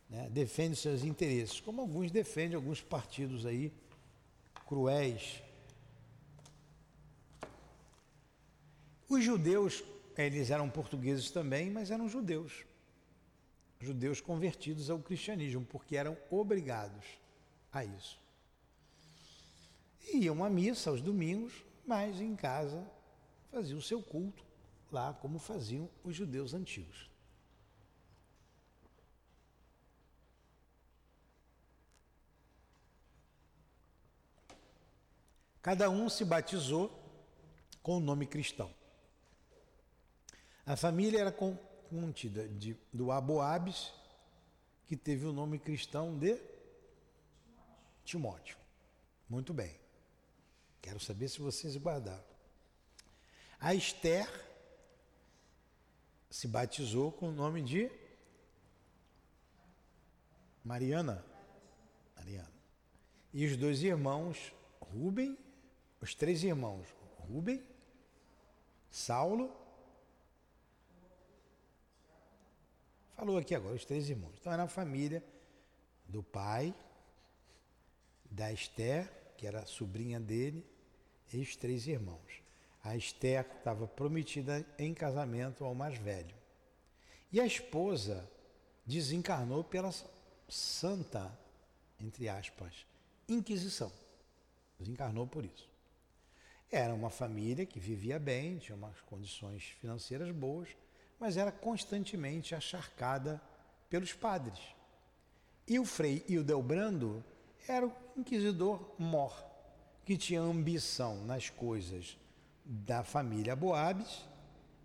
Né? 0.10 0.30
Defende 0.30 0.76
seus 0.76 1.04
interesses, 1.04 1.60
como 1.60 1.82
alguns 1.82 2.12
defendem 2.12 2.56
alguns 2.56 2.82
partidos 2.82 3.46
aí 3.46 3.74
cruéis. 4.66 5.42
Os 9.10 9.24
judeus, 9.24 9.84
eles 10.22 10.52
eram 10.52 10.70
portugueses 10.70 11.32
também, 11.32 11.70
mas 11.72 11.90
eram 11.90 12.08
judeus 12.08 12.66
judeus 13.84 14.22
convertidos 14.22 14.90
ao 14.90 15.00
cristianismo, 15.00 15.66
porque 15.66 15.96
eram 15.96 16.18
obrigados 16.32 17.06
a 17.72 17.84
isso. 17.84 18.20
Iam 20.14 20.44
à 20.44 20.50
missa 20.50 20.90
aos 20.90 21.02
domingos, 21.02 21.66
mas 21.86 22.20
em 22.20 22.36
casa 22.36 22.86
faziam 23.52 23.78
o 23.78 23.82
seu 23.82 24.02
culto 24.02 24.44
lá, 24.92 25.14
como 25.14 25.38
faziam 25.38 25.90
os 26.04 26.16
judeus 26.16 26.54
antigos. 26.54 27.10
Cada 35.62 35.90
um 35.90 36.10
se 36.10 36.26
batizou 36.26 36.92
com 37.82 37.98
o 37.98 38.00
nome 38.00 38.26
cristão. 38.26 38.74
A 40.66 40.78
família 40.78 41.20
era 41.20 41.32
contida 41.32 42.48
de, 42.48 42.78
do 42.92 43.12
Aboabes, 43.12 43.92
que 44.86 44.96
teve 44.96 45.26
o 45.26 45.34
nome 45.34 45.60
cristão 45.60 46.18
de 46.18 46.40
Timóteo. 48.06 48.58
Muito 49.30 49.54
bem. 49.54 49.78
Quero 50.82 51.00
saber 51.00 51.28
se 51.28 51.40
vocês 51.40 51.76
guardaram. 51.76 52.24
A 53.60 53.74
Esther 53.74 54.28
se 56.30 56.48
batizou 56.48 57.12
com 57.12 57.30
o 57.30 57.32
nome 57.32 57.62
de 57.62 57.92
Mariana. 60.64 61.26
Mariana. 62.16 62.52
E 63.34 63.46
os 63.46 63.58
dois 63.58 63.84
irmãos, 63.84 64.54
Rubem, 64.80 65.38
os 66.00 66.16
três 66.16 66.44
irmãos, 66.44 66.88
Rubem, 67.20 67.62
Saulo 68.90 69.63
Falou 73.24 73.38
aqui 73.38 73.56
agora, 73.56 73.74
os 73.74 73.86
três 73.86 74.10
irmãos. 74.10 74.34
Então 74.38 74.52
era 74.52 74.64
a 74.64 74.68
família 74.68 75.24
do 76.06 76.22
pai, 76.22 76.76
da 78.30 78.52
Esther, 78.52 79.10
que 79.38 79.48
era 79.48 79.66
sobrinha 79.66 80.20
dele, 80.20 80.62
e 81.32 81.40
os 81.40 81.56
três 81.56 81.88
irmãos. 81.88 82.42
A 82.84 82.98
Esther 82.98 83.50
estava 83.60 83.88
prometida 83.88 84.66
em 84.78 84.94
casamento 84.94 85.64
ao 85.64 85.74
mais 85.74 85.98
velho. 85.98 86.36
E 87.32 87.40
a 87.40 87.46
esposa 87.46 88.30
desencarnou 88.86 89.64
pela 89.64 89.94
santa, 90.50 91.32
entre 92.02 92.28
aspas, 92.28 92.86
Inquisição. 93.30 93.90
Desencarnou 94.78 95.26
por 95.26 95.46
isso. 95.46 95.70
Era 96.70 96.94
uma 96.94 97.10
família 97.10 97.66
que 97.66 97.80
vivia 97.80 98.20
bem, 98.20 98.58
tinha 98.58 98.76
umas 98.76 99.00
condições 99.00 99.64
financeiras 99.80 100.30
boas, 100.30 100.68
mas 101.24 101.38
era 101.38 101.54
constantemente 101.54 102.54
acharcada 102.54 103.42
pelos 103.90 104.12
padres. 104.12 104.60
E 105.66 105.80
o 105.80 105.86
Frei 105.86 106.22
Hildebrando 106.28 107.24
era 107.66 107.88
o 107.88 107.94
inquisidor 108.18 108.94
mor, 109.00 109.34
que 110.04 110.18
tinha 110.18 110.42
ambição 110.42 111.24
nas 111.24 111.50
coisas 111.50 112.18
da 112.66 113.06
família 113.06 113.56
Boabes 113.56 114.26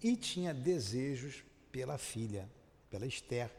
e 0.01 0.15
tinha 0.15 0.55
desejos 0.55 1.43
pela 1.73 1.99
filha, 1.99 2.49
pela 2.89 3.05
Esther. 3.05 3.51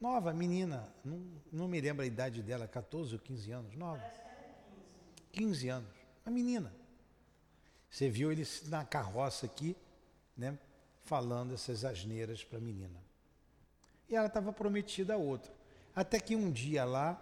Nova 0.00 0.32
menina, 0.32 0.88
não, 1.04 1.22
não 1.52 1.68
me 1.68 1.78
lembro 1.82 2.02
a 2.02 2.06
idade 2.06 2.40
dela, 2.40 2.66
14 2.66 3.12
ou 3.12 3.20
15 3.20 3.50
anos, 3.50 3.76
nova. 3.76 4.02
15 5.32 5.68
anos, 5.68 5.90
uma 6.24 6.32
menina. 6.32 6.72
Você 7.90 8.08
viu 8.08 8.32
ele 8.32 8.48
na 8.68 8.86
carroça 8.86 9.44
aqui, 9.44 9.76
né? 10.34 10.58
Falando 11.06 11.54
essas 11.54 11.84
asneiras 11.84 12.44
para 12.44 12.58
a 12.58 12.60
menina. 12.60 13.00
E 14.08 14.14
ela 14.14 14.26
estava 14.26 14.52
prometida 14.52 15.14
a 15.14 15.16
outro. 15.16 15.50
Até 15.94 16.20
que 16.20 16.36
um 16.36 16.50
dia 16.50 16.84
lá, 16.84 17.20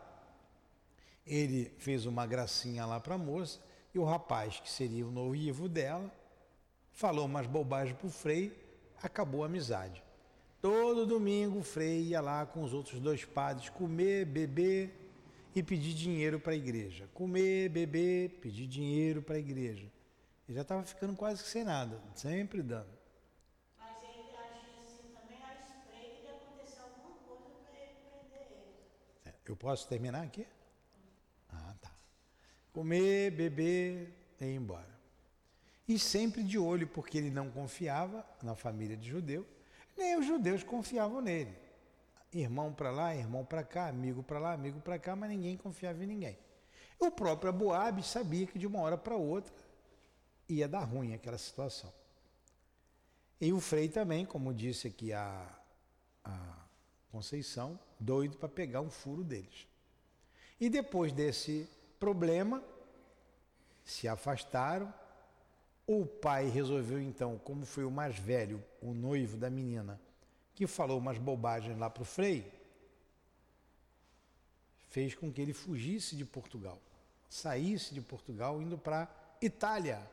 ele 1.27 1.71
fez 1.79 2.07
uma 2.07 2.27
gracinha 2.27 2.85
lá 2.85 2.99
para 2.99 3.15
a 3.15 3.19
moça, 3.19 3.61
e 3.95 3.99
o 3.99 4.05
rapaz, 4.05 4.59
que 4.59 4.71
seria 4.71 5.07
o 5.07 5.11
noivo 5.11 5.69
dela, 5.69 6.11
falou 6.93 7.27
umas 7.27 7.47
bobagens 7.47 7.97
para 7.97 8.09
o 8.09 8.11
Frei, 8.11 8.53
acabou 9.03 9.45
a 9.45 9.47
amizade. 9.47 10.03
Todo 10.61 11.07
domingo 11.07 11.59
o 11.59 11.63
Frei 11.63 12.05
ia 12.05 12.21
lá 12.21 12.47
com 12.47 12.63
os 12.63 12.73
outros 12.73 12.99
dois 12.99 13.25
padres 13.25 13.69
comer, 13.69 14.25
beber 14.25 14.93
e 15.55 15.63
pedir 15.63 15.95
dinheiro 15.95 16.41
para 16.41 16.53
a 16.53 16.57
igreja. 16.57 17.09
Comer, 17.15 17.69
beber, 17.69 18.31
pedir 18.41 18.67
dinheiro 18.67 19.23
para 19.23 19.37
a 19.37 19.39
igreja. 19.39 19.87
Ele 20.49 20.57
já 20.57 20.63
estava 20.63 20.83
ficando 20.83 21.15
quase 21.15 21.43
que 21.43 21.49
sem 21.49 21.65
nada, 21.65 22.01
sempre 22.15 22.63
dando. 22.63 23.04
Eu 29.47 29.57
posso 29.57 29.87
terminar 29.89 30.23
aqui? 30.23 30.47
Ah, 31.51 31.75
tá. 31.81 31.91
Comer, 32.73 33.31
beber 33.31 34.13
e 34.41 34.45
ir 34.45 34.55
embora. 34.55 34.95
E 35.87 35.99
sempre 35.99 36.43
de 36.43 36.59
olho, 36.59 36.89
porque 36.89 37.19
ele 37.19 37.31
não 37.31 37.51
confiava 37.51 38.25
na 38.43 38.55
família 38.55 38.97
de 38.97 39.09
judeu, 39.09 39.47
nem 39.97 40.19
os 40.19 40.27
judeus 40.27 40.63
confiavam 40.63 41.21
nele. 41.21 41.55
Irmão 42.33 42.73
para 42.73 42.91
lá, 42.91 43.15
irmão 43.15 43.45
para 43.45 43.63
cá, 43.63 43.89
amigo 43.89 44.23
para 44.23 44.39
lá, 44.39 44.53
amigo 44.55 44.81
para 44.81 44.99
cá, 44.99 45.15
mas 45.15 45.29
ninguém 45.29 45.57
confiava 45.57 46.03
em 46.03 46.07
ninguém. 46.07 46.39
O 46.99 47.11
próprio 47.11 47.51
Aboab 47.51 48.03
sabia 48.03 48.47
que 48.47 48.59
de 48.59 48.67
uma 48.67 48.81
hora 48.81 48.97
para 48.97 49.15
outra 49.15 49.55
ia 50.49 50.67
dar 50.67 50.85
ruim 50.85 51.15
aquela 51.15 51.39
situação. 51.39 51.93
E 53.41 53.53
o 53.53 53.61
Frei 53.61 53.89
também, 53.89 54.25
como 54.25 54.55
disse 54.55 54.89
aqui 54.89 55.13
a, 55.13 55.49
a 56.25 56.64
Conceição, 57.15 57.79
doido 58.01 58.37
para 58.37 58.49
pegar 58.49 58.81
um 58.81 58.91
furo 58.91 59.23
deles. 59.23 59.69
E 60.59 60.69
depois 60.69 61.13
desse 61.13 61.69
problema, 62.01 62.61
se 63.85 64.09
afastaram. 64.09 64.93
O 65.87 66.05
pai 66.05 66.49
resolveu 66.49 67.01
então, 67.01 67.39
como 67.39 67.65
foi 67.65 67.85
o 67.85 67.91
mais 67.91 68.19
velho, 68.19 68.61
o 68.83 68.93
noivo 68.93 69.37
da 69.37 69.49
menina, 69.49 70.01
que 70.57 70.67
falou 70.67 70.99
umas 70.99 71.17
bobagens 71.17 71.79
lá 71.79 71.89
para 71.89 72.03
o 72.03 72.05
Frei, 72.05 72.53
fez 74.89 75.15
com 75.15 75.33
que 75.33 75.41
ele 75.41 75.53
fugisse 75.53 76.17
de 76.17 76.25
Portugal, 76.25 76.81
saísse 77.29 77.95
de 77.95 78.01
Portugal 78.01 78.61
indo 78.61 78.77
para 78.77 79.09
Itália, 79.41 80.05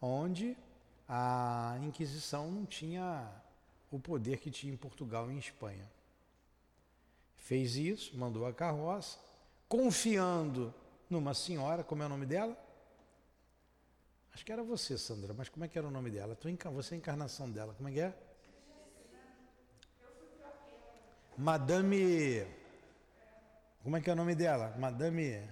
onde 0.00 0.56
a 1.08 1.78
Inquisição 1.82 2.50
não 2.50 2.66
tinha 2.66 3.30
o 3.92 4.00
poder 4.00 4.38
que 4.38 4.50
tinha 4.50 4.72
em 4.72 4.76
Portugal 4.76 5.30
e 5.30 5.34
em 5.34 5.38
Espanha. 5.38 5.88
Fez 7.42 7.74
isso, 7.74 8.16
mandou 8.16 8.46
a 8.46 8.52
carroça, 8.52 9.18
confiando 9.68 10.72
numa 11.10 11.34
senhora, 11.34 11.82
como 11.82 12.00
é 12.00 12.06
o 12.06 12.08
nome 12.08 12.24
dela? 12.24 12.56
Acho 14.32 14.46
que 14.46 14.52
era 14.52 14.62
você, 14.62 14.96
Sandra, 14.96 15.34
mas 15.34 15.48
como 15.48 15.64
é 15.64 15.68
que 15.68 15.76
era 15.76 15.86
o 15.86 15.90
nome 15.90 16.08
dela? 16.08 16.38
Você 16.70 16.94
é 16.94 16.96
a 16.96 16.98
encarnação 16.98 17.50
dela, 17.50 17.74
como 17.74 17.88
é 17.88 17.92
que 17.92 18.00
é? 18.00 18.14
Madame. 21.36 22.46
Como 23.82 23.96
é 23.96 24.00
que 24.00 24.08
é 24.08 24.12
o 24.12 24.16
nome 24.16 24.36
dela? 24.36 24.72
Madame. 24.78 25.42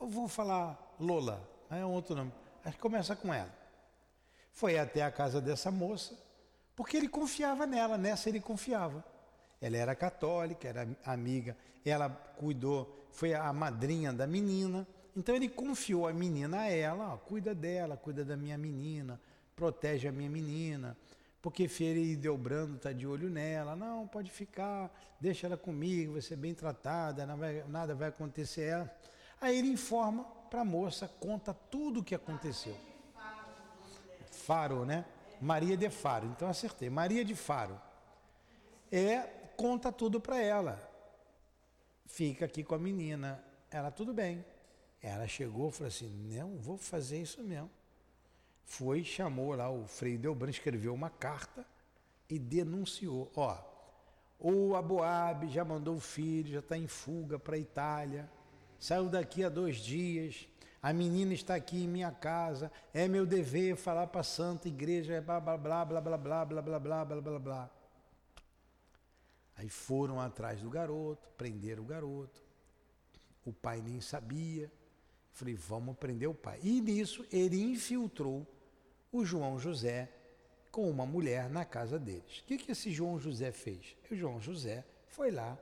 Eu 0.00 0.08
vou 0.08 0.28
falar 0.28 0.96
Lola, 0.98 1.46
é 1.70 1.84
um 1.84 1.92
outro 1.92 2.16
nome. 2.16 2.32
Acho 2.64 2.74
que 2.74 2.82
começa 2.82 3.14
com 3.14 3.34
ela. 3.34 3.54
Foi 4.50 4.78
até 4.78 5.02
a 5.02 5.12
casa 5.12 5.42
dessa 5.42 5.70
moça, 5.70 6.18
porque 6.74 6.96
ele 6.96 7.08
confiava 7.08 7.66
nela, 7.66 7.98
nessa 7.98 8.30
ele 8.30 8.40
confiava. 8.40 9.04
Ela 9.60 9.76
era 9.76 9.94
católica, 9.94 10.68
era 10.68 10.88
amiga, 11.04 11.56
ela 11.84 12.08
cuidou, 12.08 13.06
foi 13.10 13.34
a 13.34 13.52
madrinha 13.52 14.12
da 14.12 14.26
menina, 14.26 14.86
Então 15.16 15.34
ele 15.34 15.48
confiou 15.48 16.06
a 16.06 16.12
menina 16.12 16.60
a 16.60 16.70
ela, 16.70 17.14
ó, 17.14 17.16
cuida 17.16 17.52
dela, 17.52 17.96
cuida 17.96 18.24
da 18.24 18.36
minha 18.36 18.56
menina, 18.56 19.20
protege 19.56 20.06
a 20.06 20.12
minha 20.12 20.30
menina, 20.30 20.96
porque 21.42 21.66
Feira 21.66 21.98
e 21.98 22.14
Delbrando 22.14 22.76
está 22.76 22.92
de 22.92 23.04
olho 23.04 23.28
nela. 23.28 23.74
Não, 23.74 24.06
pode 24.06 24.30
ficar, 24.30 24.90
deixa 25.20 25.46
ela 25.48 25.56
comigo, 25.56 26.12
vai 26.12 26.22
ser 26.22 26.36
bem 26.36 26.54
tratada, 26.54 27.26
vai, 27.34 27.64
nada 27.66 27.96
vai 27.96 28.10
acontecer 28.10 28.62
a 28.62 28.64
ela. 28.64 28.98
Aí 29.40 29.58
ele 29.58 29.68
informa 29.68 30.24
para 30.50 30.60
a 30.60 30.64
moça, 30.64 31.08
conta 31.18 31.52
tudo 31.52 32.00
o 32.00 32.04
que 32.04 32.14
aconteceu. 32.14 32.76
Faro, 34.30 34.84
né? 34.84 35.04
Maria 35.40 35.76
de 35.76 35.90
Faro. 35.90 36.26
Então 36.26 36.48
acertei. 36.48 36.88
Maria 36.88 37.24
de 37.24 37.34
Faro. 37.34 37.80
É, 38.90 39.28
conta 39.58 39.90
tudo 39.90 40.20
para 40.20 40.40
ela. 40.40 40.80
Fica 42.06 42.44
aqui 42.44 42.62
com 42.62 42.76
a 42.76 42.78
menina. 42.78 43.44
Ela, 43.70 43.90
tudo 43.90 44.14
bem. 44.14 44.44
Ela 45.02 45.26
chegou 45.26 45.68
e 45.68 45.72
falou 45.72 45.88
assim: 45.88 46.08
não, 46.32 46.56
vou 46.58 46.78
fazer 46.78 47.20
isso 47.20 47.42
mesmo. 47.42 47.70
Foi, 48.64 49.02
chamou 49.02 49.54
lá 49.54 49.68
o 49.68 49.86
Frei 49.86 50.16
Delbran, 50.16 50.50
escreveu 50.50 50.94
uma 50.94 51.10
carta 51.10 51.66
e 52.30 52.38
denunciou: 52.38 53.30
ó, 53.34 53.58
o 54.38 54.76
Aboab 54.76 55.48
já 55.48 55.64
mandou 55.64 55.96
o 55.96 56.00
filho, 56.00 56.52
já 56.52 56.60
está 56.60 56.76
em 56.76 56.86
fuga 56.86 57.38
para 57.38 57.56
a 57.56 57.58
Itália, 57.58 58.30
saiu 58.78 59.08
daqui 59.08 59.42
há 59.42 59.48
dois 59.48 59.78
dias, 59.78 60.48
a 60.82 60.92
menina 60.92 61.32
está 61.32 61.54
aqui 61.54 61.84
em 61.84 61.88
minha 61.88 62.12
casa, 62.12 62.70
é 62.92 63.08
meu 63.08 63.26
dever 63.26 63.74
falar 63.76 64.06
para 64.06 64.20
a 64.20 64.24
Santa 64.24 64.68
Igreja, 64.68 65.20
blá 65.20 65.40
blá 65.40 65.56
blá 65.56 65.84
blá 65.84 66.00
blá 66.00 66.18
blá 66.18 66.44
blá 66.46 66.62
blá 66.62 66.78
blá 66.78 67.04
blá 67.04 67.20
blá 67.20 67.38
blá. 67.38 67.77
Aí 69.58 69.68
foram 69.68 70.20
atrás 70.20 70.60
do 70.60 70.70
garoto, 70.70 71.28
prenderam 71.36 71.82
o 71.82 71.86
garoto. 71.86 72.40
O 73.44 73.52
pai 73.52 73.82
nem 73.82 74.00
sabia. 74.00 74.70
Falei, 75.32 75.54
vamos 75.54 75.96
prender 75.96 76.28
o 76.28 76.34
pai. 76.34 76.60
E 76.62 76.80
nisso 76.80 77.26
ele 77.30 77.60
infiltrou 77.60 78.46
o 79.12 79.24
João 79.24 79.58
José 79.58 80.08
com 80.70 80.88
uma 80.88 81.04
mulher 81.04 81.50
na 81.50 81.64
casa 81.64 81.98
deles. 81.98 82.38
O 82.38 82.44
que, 82.44 82.56
que 82.56 82.72
esse 82.72 82.92
João 82.92 83.18
José 83.18 83.50
fez? 83.50 83.96
O 84.10 84.14
João 84.14 84.40
José 84.40 84.84
foi 85.08 85.32
lá 85.32 85.58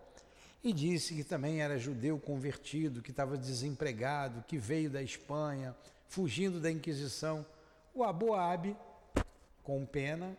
e 0.63 0.75
disse 0.75 1.15
que 1.15 1.25
também 1.25 1.63
era 1.63 1.79
judeu 1.79 2.19
convertido, 2.19 3.01
que 3.01 3.13
estava 3.13 3.39
desempregado, 3.39 4.45
que 4.47 4.59
veio 4.59 4.91
da 4.91 5.03
Espanha, 5.03 5.75
fugindo 6.09 6.61
da 6.61 6.71
Inquisição. 6.71 7.47
O 7.95 8.05
Aboabe, 8.05 8.77
com 9.63 9.87
pena, 9.87 10.37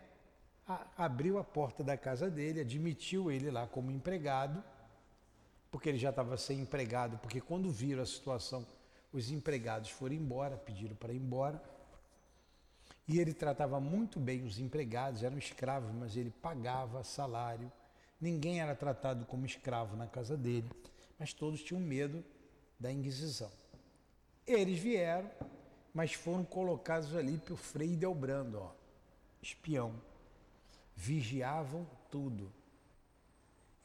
abriu 0.98 1.38
a 1.38 1.44
porta 1.44 1.84
da 1.84 1.96
casa 1.96 2.30
dele, 2.30 2.60
admitiu 2.60 3.32
ele 3.32 3.50
lá 3.50 3.66
como 3.66 3.90
empregado, 3.90 4.62
porque 5.72 5.88
ele 5.90 5.98
já 5.98 6.10
estava 6.10 6.38
sem 6.38 6.60
empregado, 6.60 7.18
porque 7.20 7.40
quando 7.40 7.72
viram 7.72 8.04
a 8.04 8.06
situação, 8.06 8.68
os 9.14 9.32
empregados 9.32 9.90
foram 9.90 10.16
embora, 10.16 10.58
pediram 10.58 10.96
para 10.96 11.14
ir 11.14 11.18
embora. 11.18 11.62
E 13.08 13.20
ele 13.20 13.34
tratava 13.34 13.80
muito 13.80 14.20
bem 14.20 14.44
os 14.44 14.60
empregados, 14.60 15.24
eram 15.24 15.38
escravos, 15.38 15.94
mas 15.94 16.18
ele 16.18 16.30
pagava 16.30 17.04
salário. 17.04 17.72
Ninguém 18.20 18.60
era 18.60 18.76
tratado 18.76 19.26
como 19.26 19.46
escravo 19.46 19.96
na 19.96 20.08
casa 20.08 20.36
dele, 20.36 20.70
mas 21.18 21.32
todos 21.32 21.64
tinham 21.64 21.80
medo 21.80 22.24
da 22.78 22.92
Inquisição. 22.92 23.52
Eles 24.46 24.80
vieram, 24.80 25.30
mas 25.94 26.14
foram 26.14 26.44
colocados 26.44 27.16
ali 27.16 27.38
por 27.38 27.58
Frei 27.58 27.96
Delbrando, 27.96 28.60
ó, 28.60 28.72
espião 29.42 29.94
vigiavam 30.98 31.88
tudo. 32.10 32.52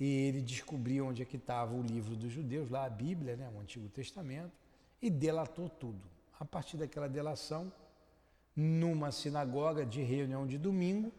E 0.00 0.04
ele 0.04 0.40
descobriu 0.40 1.06
onde 1.06 1.22
é 1.22 1.24
que 1.24 1.36
estava 1.36 1.74
o 1.74 1.82
livro 1.82 2.16
dos 2.16 2.32
judeus, 2.32 2.70
lá 2.70 2.86
a 2.86 2.90
Bíblia, 2.90 3.36
né, 3.36 3.52
o 3.54 3.60
Antigo 3.60 3.88
Testamento, 3.90 4.52
e 5.00 5.10
delatou 5.10 5.68
tudo. 5.68 6.00
A 6.40 6.44
partir 6.44 6.78
daquela 6.78 7.08
delação, 7.08 7.70
numa 8.56 9.12
sinagoga 9.12 9.84
de 9.84 10.02
reunião 10.02 10.46
de 10.46 10.56
domingo, 10.56 11.12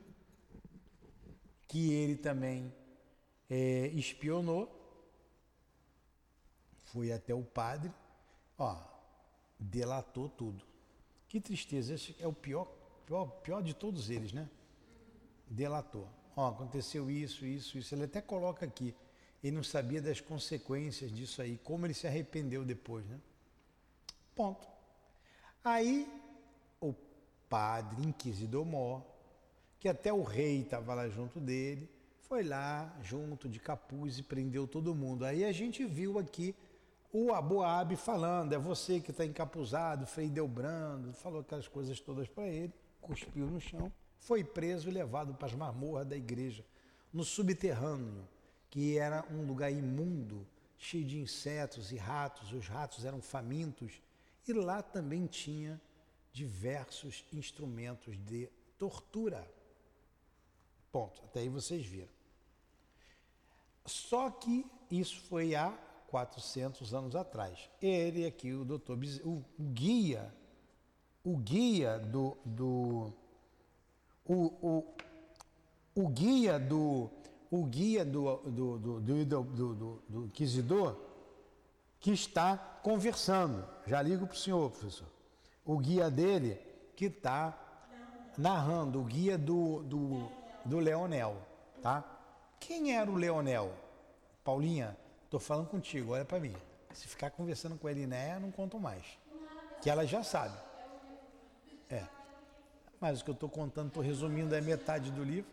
que 1.68 1.94
ele 1.94 2.16
também 2.18 2.74
é, 3.50 3.88
espionou, 3.90 4.68
foi 6.86 7.12
até 7.14 7.34
o 7.34 7.44
padre, 7.44 7.92
ó, 8.58 8.78
delatou 9.60 10.28
tudo. 10.28 10.66
Que 11.30 11.40
tristeza, 11.40 11.94
esse 11.94 12.16
é 12.20 12.28
o 12.28 12.34
pior, 12.34 12.68
pior, 13.06 13.26
pior 13.42 13.62
de 13.62 13.74
todos 13.74 14.10
eles, 14.10 14.34
né? 14.34 14.50
Delator. 15.54 16.08
Ó, 16.36 16.50
aconteceu 16.50 17.10
isso, 17.10 17.46
isso, 17.46 17.78
isso. 17.78 17.94
Ele 17.94 18.06
até 18.06 18.22
coloca 18.22 18.66
aqui. 18.66 18.96
Ele 19.44 19.56
não 19.56 19.64
sabia 19.64 20.02
das 20.02 20.20
consequências 20.20 21.12
disso 21.12 21.42
aí, 21.42 21.58
como 21.64 21.86
ele 21.86 21.94
se 21.94 22.08
arrependeu 22.08 22.64
depois, 22.66 23.06
né? 23.06 23.20
Ponto. 24.36 24.68
Aí 25.64 26.08
o 26.82 26.94
padre 27.50 28.06
inquisidor 28.06 28.66
mor, 28.66 29.04
que 29.80 29.88
até 29.88 30.12
o 30.12 30.24
rei 30.24 30.62
estava 30.62 30.94
lá 30.94 31.08
junto 31.10 31.40
dele, 31.40 31.90
foi 32.22 32.44
lá 32.44 32.98
junto 33.04 33.48
de 33.48 33.60
capuz 33.60 34.18
e 34.18 34.24
prendeu 34.24 34.66
todo 34.66 34.96
mundo. 34.96 35.26
Aí 35.26 35.44
a 35.44 35.52
gente 35.52 35.86
viu 35.86 36.18
aqui 36.18 36.56
o 37.12 37.32
Aboab 37.32 37.96
falando, 37.96 38.54
é 38.54 38.58
você 38.58 39.00
que 39.00 39.12
está 39.12 39.24
encapuzado, 39.24 40.08
Frei 40.08 40.30
Delbrando, 40.30 41.14
falou 41.14 41.42
aquelas 41.42 41.68
coisas 41.68 42.00
todas 42.00 42.28
para 42.28 42.48
ele, 42.48 42.74
cuspiu 43.02 43.46
no 43.46 43.60
chão 43.60 43.92
foi 44.24 44.44
preso 44.44 44.90
e 44.90 44.92
levado 44.92 45.34
para 45.34 45.48
as 45.48 45.54
masmorras 45.54 46.08
da 46.08 46.16
igreja, 46.16 46.66
no 47.12 47.24
subterrâneo, 47.24 48.28
que 48.70 48.98
era 48.98 49.26
um 49.30 49.46
lugar 49.46 49.72
imundo, 49.72 50.48
cheio 50.78 51.06
de 51.06 51.20
insetos 51.20 51.92
e 51.92 51.98
ratos, 51.98 52.52
os 52.54 52.68
ratos 52.68 53.06
eram 53.06 53.22
famintos, 53.22 54.02
e 54.48 54.54
lá 54.54 54.82
também 54.82 55.28
tinha 55.28 55.80
diversos 56.32 57.26
instrumentos 57.32 58.18
de 58.26 58.50
tortura. 58.78 59.48
Ponto. 60.92 61.22
Até 61.26 61.42
aí 61.42 61.50
vocês 61.50 61.86
viram. 61.86 62.10
Só 63.86 64.30
que 64.30 64.66
isso 64.90 65.22
foi 65.24 65.54
há 65.54 65.72
400 66.08 66.94
anos 66.94 67.16
atrás. 67.16 67.70
Ele 67.82 68.26
aqui, 68.26 68.54
o 68.54 68.64
doutor, 68.64 68.98
o 69.24 69.44
guia, 69.60 70.34
o 71.24 71.38
guia 71.38 72.00
do, 72.00 72.38
do 72.46 73.14
o, 74.26 74.46
o, 74.62 74.96
o 75.96 76.08
guia 76.10 76.60
do 76.60 77.10
o 77.52 77.66
guia 77.66 78.04
do, 78.04 78.38
do, 78.38 78.80
do, 78.80 79.00
do, 79.00 79.44
do, 79.44 80.04
do 80.10 80.26
inquisidor 80.26 80.98
que 82.00 82.12
está 82.12 82.58
conversando. 82.58 83.64
Já 83.86 84.02
ligo 84.02 84.26
para 84.26 84.34
o 84.34 84.38
senhor, 84.38 84.72
professor. 84.72 85.08
O 85.64 85.78
guia 85.78 86.10
dele 86.10 86.60
que 86.96 87.06
está 87.06 87.56
narrando, 88.38 89.00
o 89.00 89.04
guia 89.04 89.38
do, 89.38 89.84
do, 89.84 90.32
do 90.66 90.80
Leonel. 90.80 91.38
Tá? 91.80 92.04
Quem 92.60 92.98
era 92.98 93.10
o 93.10 93.16
Leonel? 93.16 93.72
Paulinha, 94.44 94.98
estou 95.26 95.40
falando 95.40 95.68
contigo, 95.68 96.14
olha 96.14 96.26
para 96.26 96.40
mim. 96.40 96.56
Se 96.92 97.08
ficar 97.08 97.30
conversando 97.30 97.78
com 97.78 97.88
a 97.88 97.92
Elinéia, 97.92 98.40
não 98.40 98.52
conto 98.52 98.80
mais. 98.80 99.06
Que 99.80 99.92
ela 99.92 100.08
já 100.08 100.24
sabe. 100.24 100.58
É. 101.88 102.04
Mas 103.04 103.20
o 103.20 103.26
que 103.26 103.32
eu 103.32 103.34
estou 103.34 103.50
contando, 103.50 103.90
estou 103.90 104.02
resumindo, 104.02 104.56
é 104.56 104.62
metade 104.62 105.12
do 105.12 105.26
livro. 105.26 105.52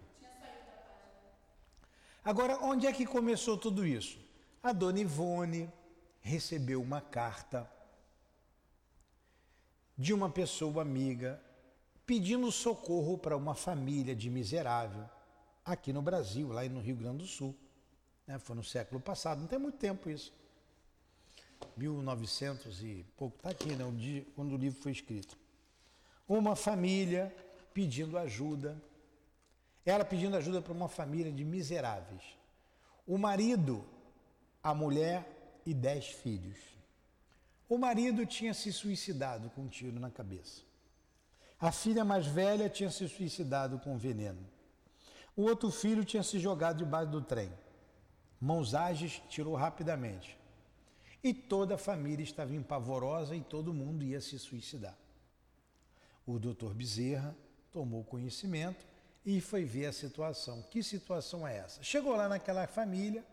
Agora, 2.25 2.57
onde 2.63 2.87
é 2.87 2.93
que 2.93 3.05
começou 3.05 3.59
tudo 3.59 3.85
isso? 3.85 4.21
A 4.63 4.73
dona 4.73 5.01
Ivone 5.01 5.69
recebeu 6.21 6.81
uma 6.81 7.01
carta 7.01 7.69
de 9.99 10.15
uma 10.15 10.31
pessoa 10.31 10.81
amiga 10.81 11.43
pedindo 12.07 12.53
socorro 12.53 13.19
para 13.19 13.37
uma 13.37 13.57
família 13.57 14.15
de 14.15 14.31
miserável 14.31 15.11
aqui 15.65 15.93
no 15.93 16.03
Brasil, 16.03 16.53
lá 16.53 16.63
no 16.69 16.81
Rio 16.81 16.95
Grande 16.95 17.19
do 17.19 17.27
Sul. 17.27 17.53
Né? 18.29 18.39
Foi 18.39 18.55
no 18.55 18.63
século 18.63 19.01
passado, 19.01 19.41
não 19.41 19.49
tem 19.49 19.59
muito 19.59 19.77
tempo 19.77 20.09
isso. 20.09 20.33
1900 21.77 22.81
e 22.85 23.05
pouco, 23.17 23.39
está 23.39 23.51
aqui, 23.51 23.75
né? 23.75 23.85
quando 24.37 24.53
o 24.53 24.57
livro 24.57 24.81
foi 24.81 24.93
escrito 24.93 25.37
uma 26.39 26.55
família 26.55 27.35
pedindo 27.75 28.17
ajuda. 28.17 28.81
Ela 29.85 30.05
pedindo 30.05 30.37
ajuda 30.37 30.63
para 30.63 30.73
uma 30.73 30.89
família 30.89 31.33
de 31.33 31.45
miseráveis. 31.45 32.23
O 33.07 33.19
marido, 33.19 33.85
a 34.63 34.75
mulher 34.75 35.27
e 35.67 35.75
dez 35.75 36.07
filhos. 36.07 36.59
O 37.69 37.79
marido 37.79 38.25
tinha 38.27 38.55
se 38.55 38.73
suicidado 38.73 39.51
com 39.51 39.63
um 39.63 39.69
tiro 39.69 39.99
na 39.99 40.11
cabeça. 40.11 40.63
A 41.59 41.73
filha 41.73 42.05
mais 42.05 42.27
velha 42.27 42.69
tinha 42.69 42.91
se 42.91 43.09
suicidado 43.09 43.79
com 43.79 43.99
veneno. 43.99 44.47
O 45.37 45.43
outro 45.43 45.71
filho 45.71 46.05
tinha 46.05 46.23
se 46.23 46.39
jogado 46.39 46.79
debaixo 46.79 47.11
do 47.11 47.21
trem. 47.21 47.53
Mãos 48.41 48.75
ágeis 48.75 49.21
tirou 49.29 49.55
rapidamente. 49.55 50.39
E 51.23 51.35
toda 51.35 51.75
a 51.75 51.79
família 51.79 52.23
estava 52.23 52.55
empavorosa 52.55 53.37
e 53.37 53.41
todo 53.41 53.75
mundo 53.75 54.03
ia 54.03 54.21
se 54.21 54.39
suicidar. 54.39 54.97
O 56.31 56.39
doutor 56.39 56.73
Bezerra 56.75 57.37
tomou 57.73 58.05
conhecimento 58.05 58.87
e 59.27 59.41
foi 59.41 59.65
ver 59.65 59.87
a 59.87 59.93
situação. 59.93 60.63
Que 60.71 60.81
situação 60.81 61.47
é 61.47 61.59
essa? 61.59 61.83
Chegou 61.83 62.15
lá 62.15 62.29
naquela 62.29 62.69
família, 62.69 63.25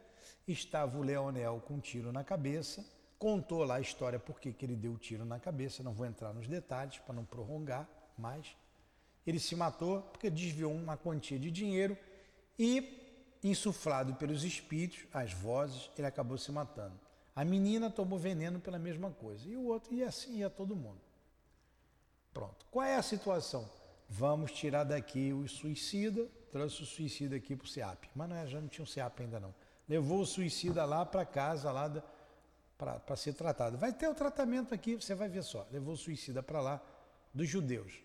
estava 0.48 0.98
o 0.98 1.04
Leonel 1.04 1.62
com 1.68 1.76
um 1.76 1.80
tiro 1.80 2.12
na 2.12 2.24
cabeça, 2.24 2.84
contou 3.20 3.64
lá 3.64 3.76
a 3.76 3.80
história 3.80 4.18
porque 4.18 4.52
que 4.52 4.66
ele 4.66 4.76
deu 4.76 4.94
o 4.94 4.98
tiro 4.98 5.26
na 5.26 5.40
cabeça, 5.40 5.84
não 5.84 5.94
vou 5.94 6.08
entrar 6.08 6.34
nos 6.34 6.48
detalhes 6.48 6.98
para 6.98 7.14
não 7.14 7.24
prolongar 7.24 7.88
mais. 8.18 8.58
Ele 9.28 9.40
se 9.40 9.56
matou 9.56 10.02
porque 10.02 10.28
desviou 10.28 10.74
uma 10.74 10.98
quantia 10.98 11.38
de 11.38 11.52
dinheiro 11.52 11.96
e, 12.58 13.38
insuflado 13.44 14.16
pelos 14.16 14.44
espíritos, 14.44 15.06
as 15.14 15.34
vozes, 15.34 15.92
ele 15.96 16.08
acabou 16.08 16.40
se 16.40 16.52
matando. 16.52 17.00
A 17.36 17.46
menina 17.46 17.92
tomou 17.92 18.18
veneno 18.18 18.60
pela 18.60 18.80
mesma 18.80 19.12
coisa. 19.12 19.48
E 19.48 19.56
o 19.56 19.68
outro, 19.68 19.94
e 19.94 20.04
assim 20.04 20.38
ia 20.38 20.50
todo 20.50 20.76
mundo. 20.76 21.07
Pronto. 22.38 22.68
Qual 22.70 22.86
é 22.86 22.96
a 22.96 23.02
situação? 23.02 23.68
Vamos 24.08 24.52
tirar 24.52 24.84
daqui 24.84 25.34
o 25.34 25.48
suicida, 25.48 26.30
trouxe 26.52 26.84
o 26.84 26.86
suicida 26.86 27.36
aqui 27.36 27.56
para 27.56 27.66
o 27.66 27.68
SEAP. 27.68 28.04
Mas 28.14 28.30
não, 28.30 28.36
é, 28.36 28.46
já 28.46 28.62
não 28.62 28.68
tinha 28.68 28.84
um 28.84 28.86
SEAP 28.86 29.22
ainda 29.22 29.40
não. 29.40 29.56
Levou 29.90 30.22
o 30.22 30.26
suicida 30.26 30.86
lá 30.86 31.04
para 31.04 31.26
casa, 31.26 31.72
lá 31.72 31.92
para 32.78 33.16
ser 33.16 33.34
tratado. 33.34 33.76
Vai 33.76 33.92
ter 33.92 34.08
o 34.08 34.14
tratamento 34.14 34.72
aqui, 34.72 34.94
você 34.94 35.16
vai 35.16 35.28
ver 35.28 35.44
só. 35.44 35.68
Levou 35.72 35.96
o 35.96 35.98
suicida 35.98 36.44
para 36.44 36.62
lá 36.62 36.80
dos 37.34 37.50
judeus. 37.50 38.04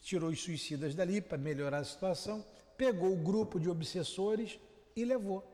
Tirou 0.00 0.30
os 0.30 0.42
suicidas 0.42 0.96
dali 0.96 1.20
para 1.20 1.38
melhorar 1.38 1.78
a 1.78 1.84
situação, 1.84 2.44
pegou 2.76 3.12
o 3.12 3.16
grupo 3.16 3.60
de 3.60 3.70
obsessores 3.70 4.58
e 4.96 5.04
levou 5.04 5.46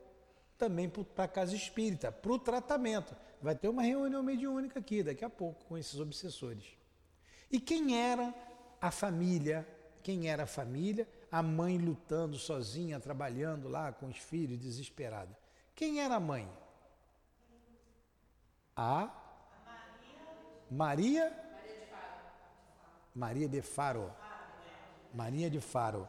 também 0.56 0.88
para 0.88 1.24
a 1.24 1.28
casa 1.28 1.54
espírita, 1.54 2.10
para 2.10 2.32
o 2.32 2.38
tratamento. 2.38 3.14
Vai 3.42 3.54
ter 3.54 3.68
uma 3.68 3.82
reunião 3.82 4.22
mediúnica 4.22 4.80
aqui 4.80 5.02
daqui 5.02 5.26
a 5.26 5.30
pouco 5.30 5.66
com 5.66 5.76
esses 5.76 6.00
obsessores. 6.00 6.83
E 7.50 7.60
quem 7.60 7.98
era 7.98 8.34
a 8.80 8.90
família? 8.90 9.66
Quem 10.02 10.28
era 10.28 10.44
a 10.44 10.46
família? 10.46 11.08
A 11.30 11.42
mãe 11.42 11.78
lutando 11.78 12.38
sozinha, 12.38 13.00
trabalhando 13.00 13.68
lá 13.68 13.92
com 13.92 14.06
os 14.06 14.18
filhos, 14.18 14.58
desesperada. 14.58 15.36
Quem 15.74 16.00
era 16.00 16.16
a 16.16 16.20
mãe? 16.20 16.48
A 18.76 19.10
Maria 20.70 21.40
Maria 23.14 23.48
de 23.48 23.62
Faro. 23.62 24.12
Maria 25.12 25.48
de 25.48 25.60
Faro. 25.60 26.08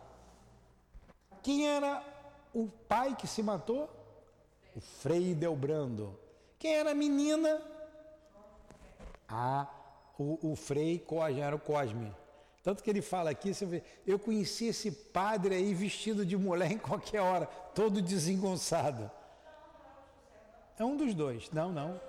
Quem 1.44 1.68
era 1.68 2.04
o 2.52 2.68
pai 2.68 3.16
que 3.16 3.28
se 3.28 3.44
matou? 3.44 4.06
o 4.76 4.82
Frei 4.82 5.34
Delbrando. 5.34 6.20
Quem 6.60 6.76
era 6.76 6.92
a 6.92 6.96
menina? 6.96 7.62
Ah, 9.28 9.68
o, 10.18 10.52
o 10.52 10.56
Frei 10.56 11.00
Cosme, 11.00 11.42
era 11.42 11.56
o 11.56 11.60
Cosme. 11.60 12.12
Tanto 12.64 12.84
que 12.84 12.90
ele 12.90 13.02
fala 13.02 13.30
aqui, 13.30 13.54
você 13.54 13.66
vê, 13.66 13.84
eu 14.08 14.18
conheci 14.18 14.68
esse 14.68 14.92
padre 14.92 15.54
aí 15.54 15.74
vestido 15.74 16.26
de 16.26 16.36
mulher 16.36 16.72
em 16.72 16.78
qualquer 16.78 17.22
hora, 17.22 17.46
todo 17.76 18.02
desengonçado. 18.02 19.10
É 20.78 20.84
um 20.84 20.98
dos 20.98 21.14
dois. 21.14 21.52
Não, 21.52 21.72
não. 21.72 22.02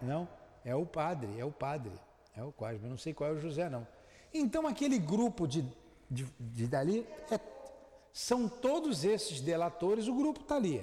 Não, 0.00 0.28
é 0.64 0.74
o 0.74 0.84
padre, 0.84 1.38
é 1.38 1.44
o 1.44 1.50
padre, 1.50 1.92
é 2.36 2.42
o 2.42 2.52
Cosme. 2.52 2.88
Não 2.88 2.98
sei 2.98 3.14
qual 3.14 3.30
é 3.30 3.32
o 3.32 3.40
José, 3.40 3.70
não. 3.70 3.86
Então 4.32 4.66
aquele 4.66 4.98
grupo 4.98 5.48
de, 5.48 5.64
de, 6.10 6.26
de 6.38 6.66
dali 6.66 7.06
é 7.30 7.38
são 8.12 8.48
todos 8.48 9.04
esses 9.04 9.42
delatores, 9.42 10.08
o 10.08 10.14
grupo 10.14 10.40
está 10.40 10.56
ali. 10.56 10.82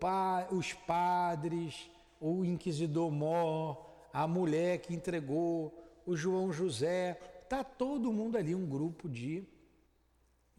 Pa, 0.00 0.48
os 0.50 0.72
padres, 0.72 1.88
o 2.20 2.44
inquisidor 2.44 3.12
Mor, 3.12 3.87
a 4.18 4.26
mulher 4.26 4.78
que 4.78 4.92
entregou, 4.92 5.72
o 6.04 6.16
João 6.16 6.52
José, 6.52 7.20
está 7.44 7.62
todo 7.62 8.12
mundo 8.12 8.36
ali, 8.36 8.52
um 8.52 8.66
grupo 8.66 9.08
de 9.08 9.44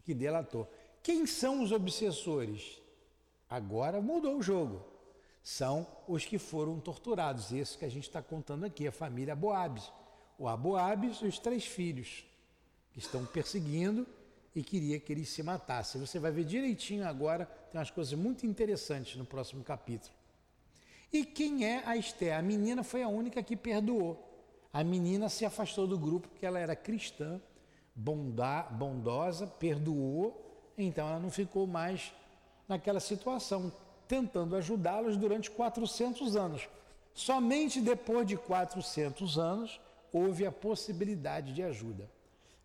que 0.02 0.14
delatou. 0.14 0.66
Quem 1.04 1.26
são 1.26 1.62
os 1.62 1.74
obsessores? 1.74 2.82
Agora 3.50 4.02
mudou 4.02 4.38
o 4.38 4.42
jogo. 4.42 4.86
São 5.44 5.86
os 6.08 6.24
que 6.24 6.38
foram 6.38 6.80
torturados, 6.80 7.52
esses 7.52 7.76
que 7.76 7.84
a 7.84 7.90
gente 7.90 8.08
está 8.08 8.22
contando 8.22 8.64
aqui, 8.64 8.88
a 8.88 8.94
família 8.94 9.34
Aboabes. 9.34 9.92
O 10.38 10.48
Aboabes 10.48 11.18
e 11.18 11.26
os 11.26 11.38
três 11.38 11.66
filhos, 11.66 12.26
que 12.94 13.00
estão 13.00 13.26
perseguindo 13.26 14.08
e 14.56 14.64
queria 14.64 15.02
que 15.02 15.12
ele 15.12 15.26
se 15.26 15.44
matasse. 15.44 15.98
Você 15.98 16.18
vai 16.18 16.32
ver 16.32 16.46
direitinho 16.46 17.06
agora, 17.06 17.46
tem 17.70 17.78
umas 17.78 17.92
coisas 17.92 18.14
muito 18.14 18.46
interessantes 18.46 19.18
no 19.18 19.26
próximo 19.26 19.66
capítulo. 19.66 20.14
E 21.12 21.26
quem 21.26 21.66
é 21.66 21.84
a 21.86 21.98
Esther? 21.98 22.38
A 22.38 22.42
menina 22.42 22.84
foi 22.84 23.02
a 23.02 23.08
única 23.08 23.42
que 23.42 23.56
perdoou. 23.56 24.26
A 24.72 24.84
menina 24.84 25.28
se 25.30 25.46
afastou 25.46 25.88
do 25.88 25.98
grupo 25.98 26.28
porque 26.28 26.46
ela 26.46 26.60
era 26.60 26.76
cristã, 26.76 27.42
bondosa, 27.96 29.48
perdoou, 29.48 30.72
então 30.78 31.08
ela 31.08 31.20
não 31.20 31.32
ficou 31.32 31.66
mais 31.66 32.14
naquela 32.68 33.00
situação, 33.00 33.74
tentando 34.08 34.56
ajudá-los 34.56 35.18
durante 35.18 35.50
400 35.50 36.36
anos. 36.36 36.70
Somente 37.14 37.82
depois 37.82 38.28
de 38.28 38.38
400 38.38 39.40
anos 39.40 39.82
houve 40.14 40.46
a 40.46 40.52
possibilidade 40.52 41.52
de 41.52 41.64
ajuda. 41.64 42.10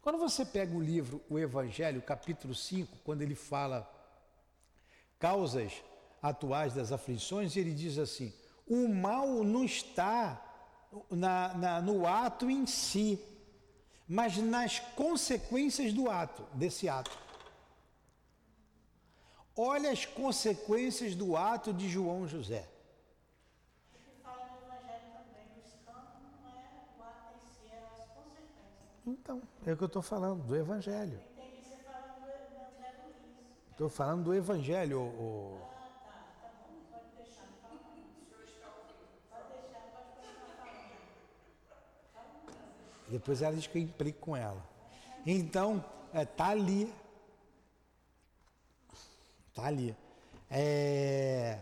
Quando 0.03 0.19
você 0.19 0.45
pega 0.45 0.77
o 0.77 0.83
livro 0.83 1.23
O 1.31 1.39
Evangelho, 1.39 2.03
capítulo 2.03 2.55
5, 2.55 2.99
quando 3.03 3.23
ele 3.23 3.35
fala 3.35 3.91
causas 5.19 5.73
atuais 6.25 6.73
das 6.73 6.91
aflições, 6.91 7.55
ele 7.55 7.75
diz 7.75 7.99
assim: 7.99 8.33
o 8.67 8.89
mal 8.89 9.45
não 9.45 9.63
está 9.63 10.43
na, 11.11 11.55
na, 11.55 11.83
no 11.83 12.07
ato 12.07 12.51
em 12.51 12.65
si, 12.65 13.23
mas 14.09 14.39
nas 14.39 14.79
consequências 14.97 15.93
do 15.93 16.09
ato, 16.09 16.43
desse 16.55 16.89
ato. 16.89 17.17
Olha 19.55 19.91
as 19.93 20.07
consequências 20.07 21.15
do 21.15 21.37
ato 21.37 21.75
de 21.75 21.89
João 21.91 22.27
José. 22.27 22.67
Então, 29.07 29.43
é 29.67 29.73
o 29.75 29.77
que 29.77 29.83
eu 29.83 29.87
estou 29.87 30.01
falando, 30.01 30.43
do 30.45 30.57
Evangelho. 30.57 31.21
Estou 33.71 33.91
falando 33.91 34.25
do 34.25 34.35
Evangelho. 34.35 35.01
O... 35.03 35.74
Depois 43.09 43.43
ela 43.43 43.55
diz 43.55 43.67
que 43.67 43.79
eu 43.79 43.83
implico 43.83 44.21
com 44.21 44.37
ela. 44.37 44.63
Então, 45.27 45.85
é, 46.13 46.25
tá 46.25 46.49
ali. 46.49 46.93
Tá 49.55 49.67
ali. 49.67 49.97
É... 50.51 51.61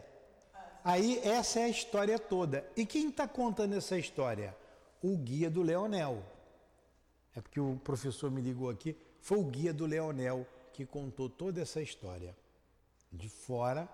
Aí, 0.84 1.18
essa 1.20 1.61
é 1.61 1.64
a 1.64 1.68
história 1.68 2.18
toda. 2.18 2.68
E 2.76 2.84
quem 2.84 3.09
está 3.09 3.28
contando 3.28 3.74
essa 3.74 3.99
história? 3.99 4.57
O 5.03 5.16
guia 5.16 5.49
do 5.49 5.62
Leonel. 5.62 6.22
É 7.34 7.40
porque 7.40 7.61
o 7.61 7.76
professor 7.82 8.30
me 8.30 8.40
ligou 8.40 8.68
aqui, 8.68 8.97
foi 9.20 9.38
o 9.38 9.45
guia 9.45 9.72
do 9.72 9.86
Leonel 9.86 10.47
que 10.72 10.84
contou 10.84 11.30
toda 11.30 11.62
essa 11.62 11.80
história. 11.80 12.36
De 13.11 13.28
fora, 13.28 13.88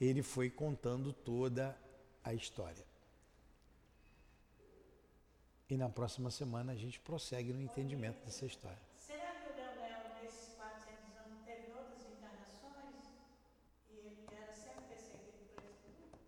ele 0.00 0.22
foi 0.22 0.50
contando 0.50 1.12
toda 1.12 1.76
a 2.22 2.32
história. 2.32 2.84
E 5.68 5.76
na 5.76 5.88
próxima 5.88 6.30
semana 6.30 6.72
a 6.72 6.76
gente 6.76 7.00
prossegue 7.00 7.52
no 7.52 7.60
entendimento 7.60 8.22
dessa 8.24 8.44
história. 8.44 8.78
Será 8.98 9.32
que 9.32 9.50
o 9.50 9.56
Leonel, 9.56 10.22
nesses 10.22 10.54
400 10.54 11.16
anos, 11.24 11.40
teve 11.46 11.72
outras 11.72 12.04
encarnações? 12.04 12.94
E 13.90 13.96
ele 13.96 14.26
era 14.30 14.52
sempre 14.52 14.84
perseguido 14.88 15.48
por 15.54 15.64
esse 15.64 15.86
grupo? 15.86 16.18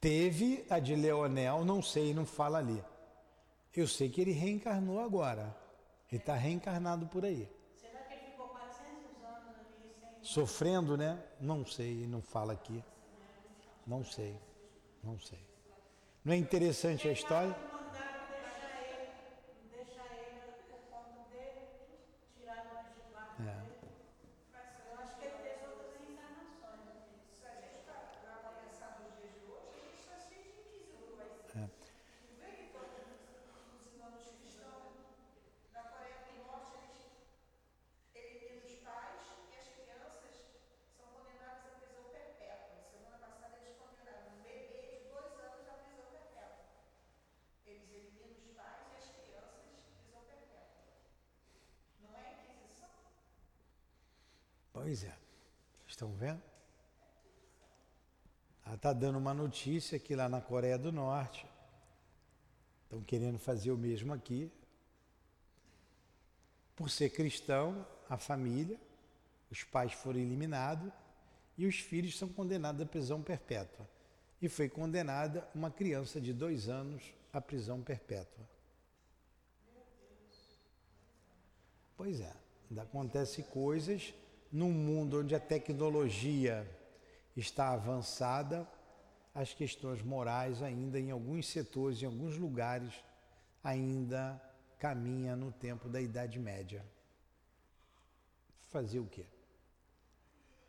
Teve 0.00 0.66
a 0.68 0.80
de 0.80 0.96
Leonel, 0.96 1.64
não 1.64 1.80
sei, 1.80 2.12
não 2.12 2.26
fala 2.26 2.58
ali. 2.58 2.82
Eu 3.72 3.86
sei 3.86 4.08
que 4.08 4.20
ele 4.20 4.32
reencarnou 4.32 5.00
agora. 5.00 5.56
Ele 6.10 6.20
está 6.20 6.34
reencarnado 6.34 7.06
por 7.06 7.24
aí. 7.24 7.48
Será 7.74 8.00
que 8.02 8.12
ele 8.12 8.30
ficou 8.32 8.48
400 8.48 9.22
anos 9.24 9.56
ali 9.56 9.94
sem. 10.00 10.22
Sofrendo, 10.22 10.96
né? 10.96 11.22
Não 11.40 11.64
sei, 11.64 12.06
não 12.08 12.20
fala 12.20 12.52
aqui. 12.52 12.82
Não 13.86 14.04
sei, 14.04 14.36
não 15.02 15.18
sei. 15.18 15.53
Não 16.24 16.32
é 16.32 16.36
interessante 16.36 17.06
a 17.06 17.12
história? 17.12 17.48
Mandaram 17.50 18.24
deixar 18.30 18.80
ele, 18.80 19.08
deixar 19.76 20.08
ele 20.16 20.40
por 20.70 20.80
conta 20.90 21.20
dele, 21.30 21.68
tiraram 22.34 22.78
as 22.80 22.94
de 22.94 23.12
lá. 23.12 23.36
É. 23.40 23.74
Eu 24.90 24.98
acho 25.02 25.16
que 25.18 25.24
ele 25.26 25.36
teve 25.42 25.66
outras 25.66 26.00
encarnações. 26.00 26.80
Se 27.38 27.44
a 27.46 27.54
gente 27.60 27.76
está 27.76 27.92
para 28.40 28.52
pensar 28.64 29.00
nos 29.04 29.12
dias 29.20 29.34
de 29.34 29.44
hoje, 29.44 29.68
a 29.76 29.84
gente 29.84 30.00
está 30.00 30.16
cheio 30.18 30.44
de 30.44 30.60
inquisidor. 30.64 31.28
É. 31.56 31.68
ensinando 33.84 34.16
os 34.18 34.30
cristãos. 34.40 34.96
Na 35.72 35.82
Coreia 35.82 36.18
do 36.24 36.32
Norte, 36.44 36.72
eles 36.80 38.42
eliminam 38.42 38.64
os 38.64 38.74
pais 38.80 39.20
e 39.52 39.54
as 39.60 39.68
crianças 39.68 40.34
são 40.96 41.06
condenadas 41.12 41.66
à 41.68 41.70
prisão 41.78 42.04
perpétua. 42.10 42.80
Semana 42.90 43.18
passada, 43.18 43.56
eles 43.60 43.76
condenaram 43.76 44.24
um 44.32 44.42
bebê 44.42 45.04
de 45.04 45.08
dois 45.12 45.32
anos 45.38 45.68
à 45.68 45.74
prisão 45.84 46.06
perpétua. 46.10 46.64
Eles 47.66 47.88
eliminam 47.90 48.30
os 48.34 48.46
pais 48.54 48.84
e 48.92 48.96
as 48.96 49.08
crianças 49.14 49.78
prisão 49.94 50.22
perpétua. 50.26 50.84
Não 52.02 52.12
é 52.16 52.26
inquisição? 52.44 52.90
Pois 54.72 55.04
é. 55.04 55.14
Estão 55.86 56.10
vendo? 56.24 56.42
Ela 58.64 58.76
está 58.76 58.92
dando 58.92 59.18
uma 59.18 59.34
notícia 59.34 59.98
que 59.98 60.16
lá 60.16 60.28
na 60.28 60.40
Coreia 60.40 60.78
do 60.78 60.90
Norte 60.90 61.46
estão 62.84 63.02
querendo 63.02 63.38
fazer 63.38 63.70
o 63.70 63.76
mesmo 63.76 64.12
aqui. 64.12 64.50
Por 66.74 66.88
ser 66.90 67.10
cristão, 67.10 67.86
a 68.08 68.16
família, 68.16 68.80
os 69.50 69.62
pais 69.62 69.92
foram 69.92 70.18
eliminados 70.18 70.90
e 71.58 71.66
os 71.66 71.76
filhos 71.76 72.16
são 72.16 72.28
condenados 72.28 72.80
à 72.80 72.86
prisão 72.86 73.22
perpétua. 73.22 73.86
E 74.40 74.48
foi 74.48 74.68
condenada 74.68 75.46
uma 75.54 75.70
criança 75.70 76.20
de 76.20 76.32
dois 76.32 76.68
anos 76.68 77.02
à 77.32 77.40
prisão 77.40 77.82
perpétua. 77.82 78.44
Pois 81.96 82.20
é, 82.20 82.34
ainda 82.68 82.82
acontece 82.82 83.42
coisas 83.44 84.12
num 84.54 84.70
mundo 84.70 85.18
onde 85.18 85.34
a 85.34 85.40
tecnologia 85.40 86.64
está 87.36 87.72
avançada, 87.72 88.64
as 89.34 89.52
questões 89.52 90.00
morais 90.00 90.62
ainda 90.62 91.00
em 91.00 91.10
alguns 91.10 91.48
setores, 91.48 92.00
em 92.00 92.06
alguns 92.06 92.36
lugares, 92.36 92.94
ainda 93.64 94.40
caminha 94.78 95.34
no 95.34 95.50
tempo 95.50 95.88
da 95.88 96.00
Idade 96.00 96.38
Média. 96.38 96.86
Fazer 98.68 99.00
o 99.00 99.06
quê? 99.06 99.26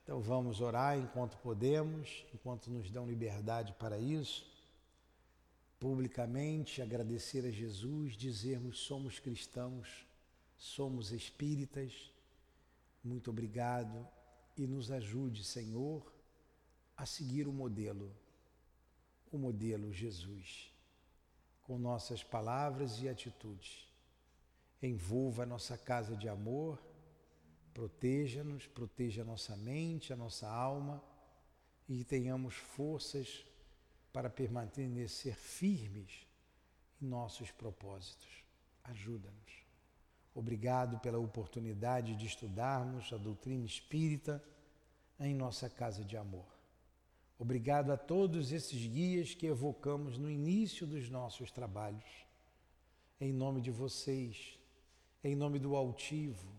Então 0.04 0.20
vamos 0.20 0.62
orar 0.62 0.98
enquanto 0.98 1.38
podemos, 1.38 2.26
enquanto 2.34 2.72
nos 2.72 2.90
dão 2.90 3.08
liberdade 3.08 3.72
para 3.74 4.00
isso. 4.00 4.52
Publicamente 5.80 6.82
agradecer 6.82 7.46
a 7.46 7.52
Jesus, 7.52 8.18
dizermos 8.18 8.80
somos 8.80 9.20
cristãos, 9.20 10.08
somos 10.58 11.12
espíritas. 11.12 12.15
Muito 13.06 13.30
obrigado 13.30 14.08
e 14.58 14.66
nos 14.66 14.90
ajude, 14.90 15.44
Senhor, 15.44 16.12
a 16.98 17.06
seguir 17.06 17.48
o 17.48 17.54
modelo, 17.54 18.12
o 19.32 19.38
modelo 19.38 19.94
Jesus, 19.94 20.74
com 21.62 21.78
nossas 21.78 22.24
palavras 22.24 23.00
e 23.04 23.08
atitudes. 23.08 23.88
Envolva 24.82 25.44
a 25.44 25.46
nossa 25.46 25.78
casa 25.78 26.18
de 26.18 26.28
amor, 26.28 26.84
proteja-nos, 27.76 28.66
proteja 28.66 29.22
a 29.22 29.26
nossa 29.26 29.56
mente, 29.56 30.12
a 30.12 30.16
nossa 30.16 30.50
alma 30.50 31.00
e 31.88 32.04
tenhamos 32.04 32.56
forças 32.56 33.46
para 34.12 34.32
permanecer 34.32 35.36
firmes 35.36 36.26
em 37.00 37.06
nossos 37.06 37.52
propósitos. 37.52 38.44
Ajuda-nos. 38.84 39.65
Obrigado 40.36 41.00
pela 41.00 41.18
oportunidade 41.18 42.14
de 42.14 42.26
estudarmos 42.26 43.12
a 43.14 43.18
doutrina 43.18 43.66
espírita 43.66 44.44
em 45.18 45.34
nossa 45.34 45.70
casa 45.70 46.04
de 46.04 46.18
amor. 46.18 46.46
Obrigado 47.40 47.94
a 47.94 47.98
todos 47.98 48.52
esses 48.52 48.86
guias 48.86 49.34
que 49.34 49.46
evocamos 49.46 50.18
no 50.18 50.30
início 50.30 50.86
dos 50.86 51.10
nossos 51.10 51.52
trabalhos. 51.52 52.28
Em 53.20 53.32
nome 53.32 53.62
de 53.62 53.72
vocês, 53.72 54.60
em 55.24 55.36
nome 55.36 55.58
do 55.58 55.74
altivo, 55.74 56.52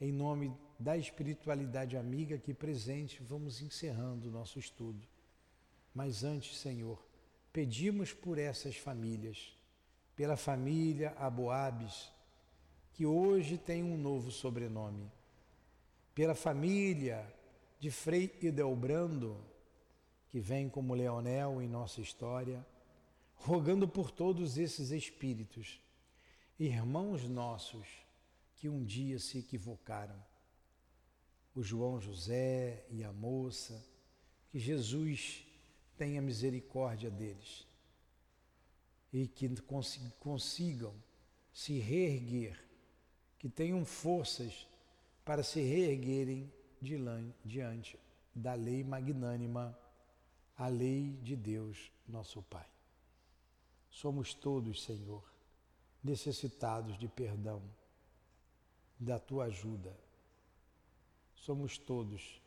em 0.00 0.12
nome 0.12 0.56
da 0.78 0.96
espiritualidade 0.96 1.96
amiga 1.96 2.36
aqui 2.36 2.54
presente, 2.54 3.20
vamos 3.20 3.60
encerrando 3.60 4.28
o 4.28 4.32
nosso 4.32 4.60
estudo. 4.60 5.04
Mas 5.92 6.22
antes, 6.22 6.56
Senhor, 6.58 7.04
pedimos 7.52 8.12
por 8.12 8.38
essas 8.38 8.76
famílias, 8.76 9.52
pela 10.14 10.36
família 10.36 11.10
Aboabes, 11.18 12.12
que 12.98 13.06
hoje 13.06 13.56
tem 13.56 13.84
um 13.84 13.96
novo 13.96 14.32
sobrenome, 14.32 15.08
pela 16.16 16.34
família 16.34 17.32
de 17.78 17.92
Frei 17.92 18.36
Idelbrando, 18.42 19.40
que 20.28 20.40
vem 20.40 20.68
como 20.68 20.94
Leonel 20.94 21.62
em 21.62 21.68
nossa 21.68 22.00
história, 22.00 22.66
rogando 23.36 23.86
por 23.86 24.10
todos 24.10 24.58
esses 24.58 24.90
espíritos, 24.90 25.80
irmãos 26.58 27.22
nossos 27.28 27.86
que 28.56 28.68
um 28.68 28.82
dia 28.82 29.20
se 29.20 29.38
equivocaram. 29.38 30.20
O 31.54 31.62
João 31.62 32.00
José 32.00 32.84
e 32.90 33.04
a 33.04 33.12
moça, 33.12 33.80
que 34.50 34.58
Jesus 34.58 35.46
tenha 35.96 36.20
misericórdia 36.20 37.12
deles 37.12 37.64
e 39.12 39.28
que 39.28 39.48
consigam 40.18 40.92
se 41.52 41.78
reerguer, 41.78 42.66
que 43.38 43.48
tenham 43.48 43.84
forças 43.84 44.66
para 45.24 45.42
se 45.42 45.60
reerguerem 45.60 46.52
diante 47.44 47.98
da 48.34 48.54
lei 48.54 48.82
magnânima, 48.82 49.78
a 50.56 50.68
lei 50.68 51.12
de 51.22 51.36
Deus, 51.36 51.90
nosso 52.06 52.42
Pai. 52.42 52.66
Somos 53.90 54.34
todos, 54.34 54.82
Senhor, 54.82 55.22
necessitados 56.02 56.98
de 56.98 57.08
perdão, 57.08 57.62
da 58.98 59.18
tua 59.18 59.44
ajuda. 59.44 59.96
Somos 61.36 61.78
todos 61.78 62.40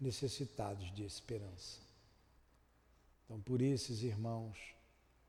necessitados 0.00 0.92
de 0.94 1.04
esperança. 1.04 1.80
Então, 3.24 3.40
por 3.40 3.62
esses 3.62 4.02
irmãos, 4.02 4.58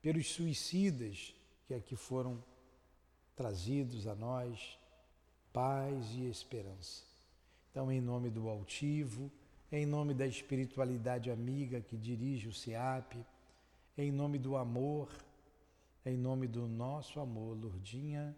pelos 0.02 0.32
suicidas 0.32 1.34
que 1.66 1.74
aqui 1.74 1.96
foram 1.96 2.42
trazidos 3.36 4.06
a 4.06 4.14
nós, 4.14 4.78
paz 5.52 6.10
e 6.14 6.28
esperança. 6.28 7.02
Então, 7.70 7.90
em 7.90 8.00
nome 8.00 8.30
do 8.30 8.48
altivo, 8.48 9.30
em 9.70 9.84
nome 9.84 10.14
da 10.14 10.26
espiritualidade 10.26 11.30
amiga 11.30 11.80
que 11.80 11.96
dirige 11.96 12.48
o 12.48 12.52
SEAP, 12.52 13.16
em 13.98 14.12
nome 14.12 14.38
do 14.38 14.56
amor, 14.56 15.08
em 16.06 16.16
nome 16.16 16.46
do 16.46 16.66
nosso 16.68 17.18
amor, 17.18 17.56
Lourdinha, 17.56 18.36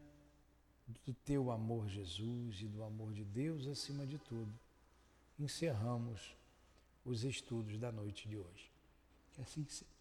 do 1.05 1.13
teu 1.13 1.51
amor, 1.51 1.89
Jesus, 1.89 2.61
e 2.61 2.67
do 2.67 2.83
amor 2.83 3.13
de 3.13 3.25
Deus 3.25 3.67
acima 3.67 4.07
de 4.07 4.19
tudo, 4.19 4.53
encerramos 5.39 6.35
os 7.05 7.25
estudos 7.25 7.79
da 7.79 7.91
noite 7.91 8.29
de 8.29 8.37
hoje. 8.37 8.71
Que 9.33 9.43
assim 9.43 9.67
seja. 9.69 9.96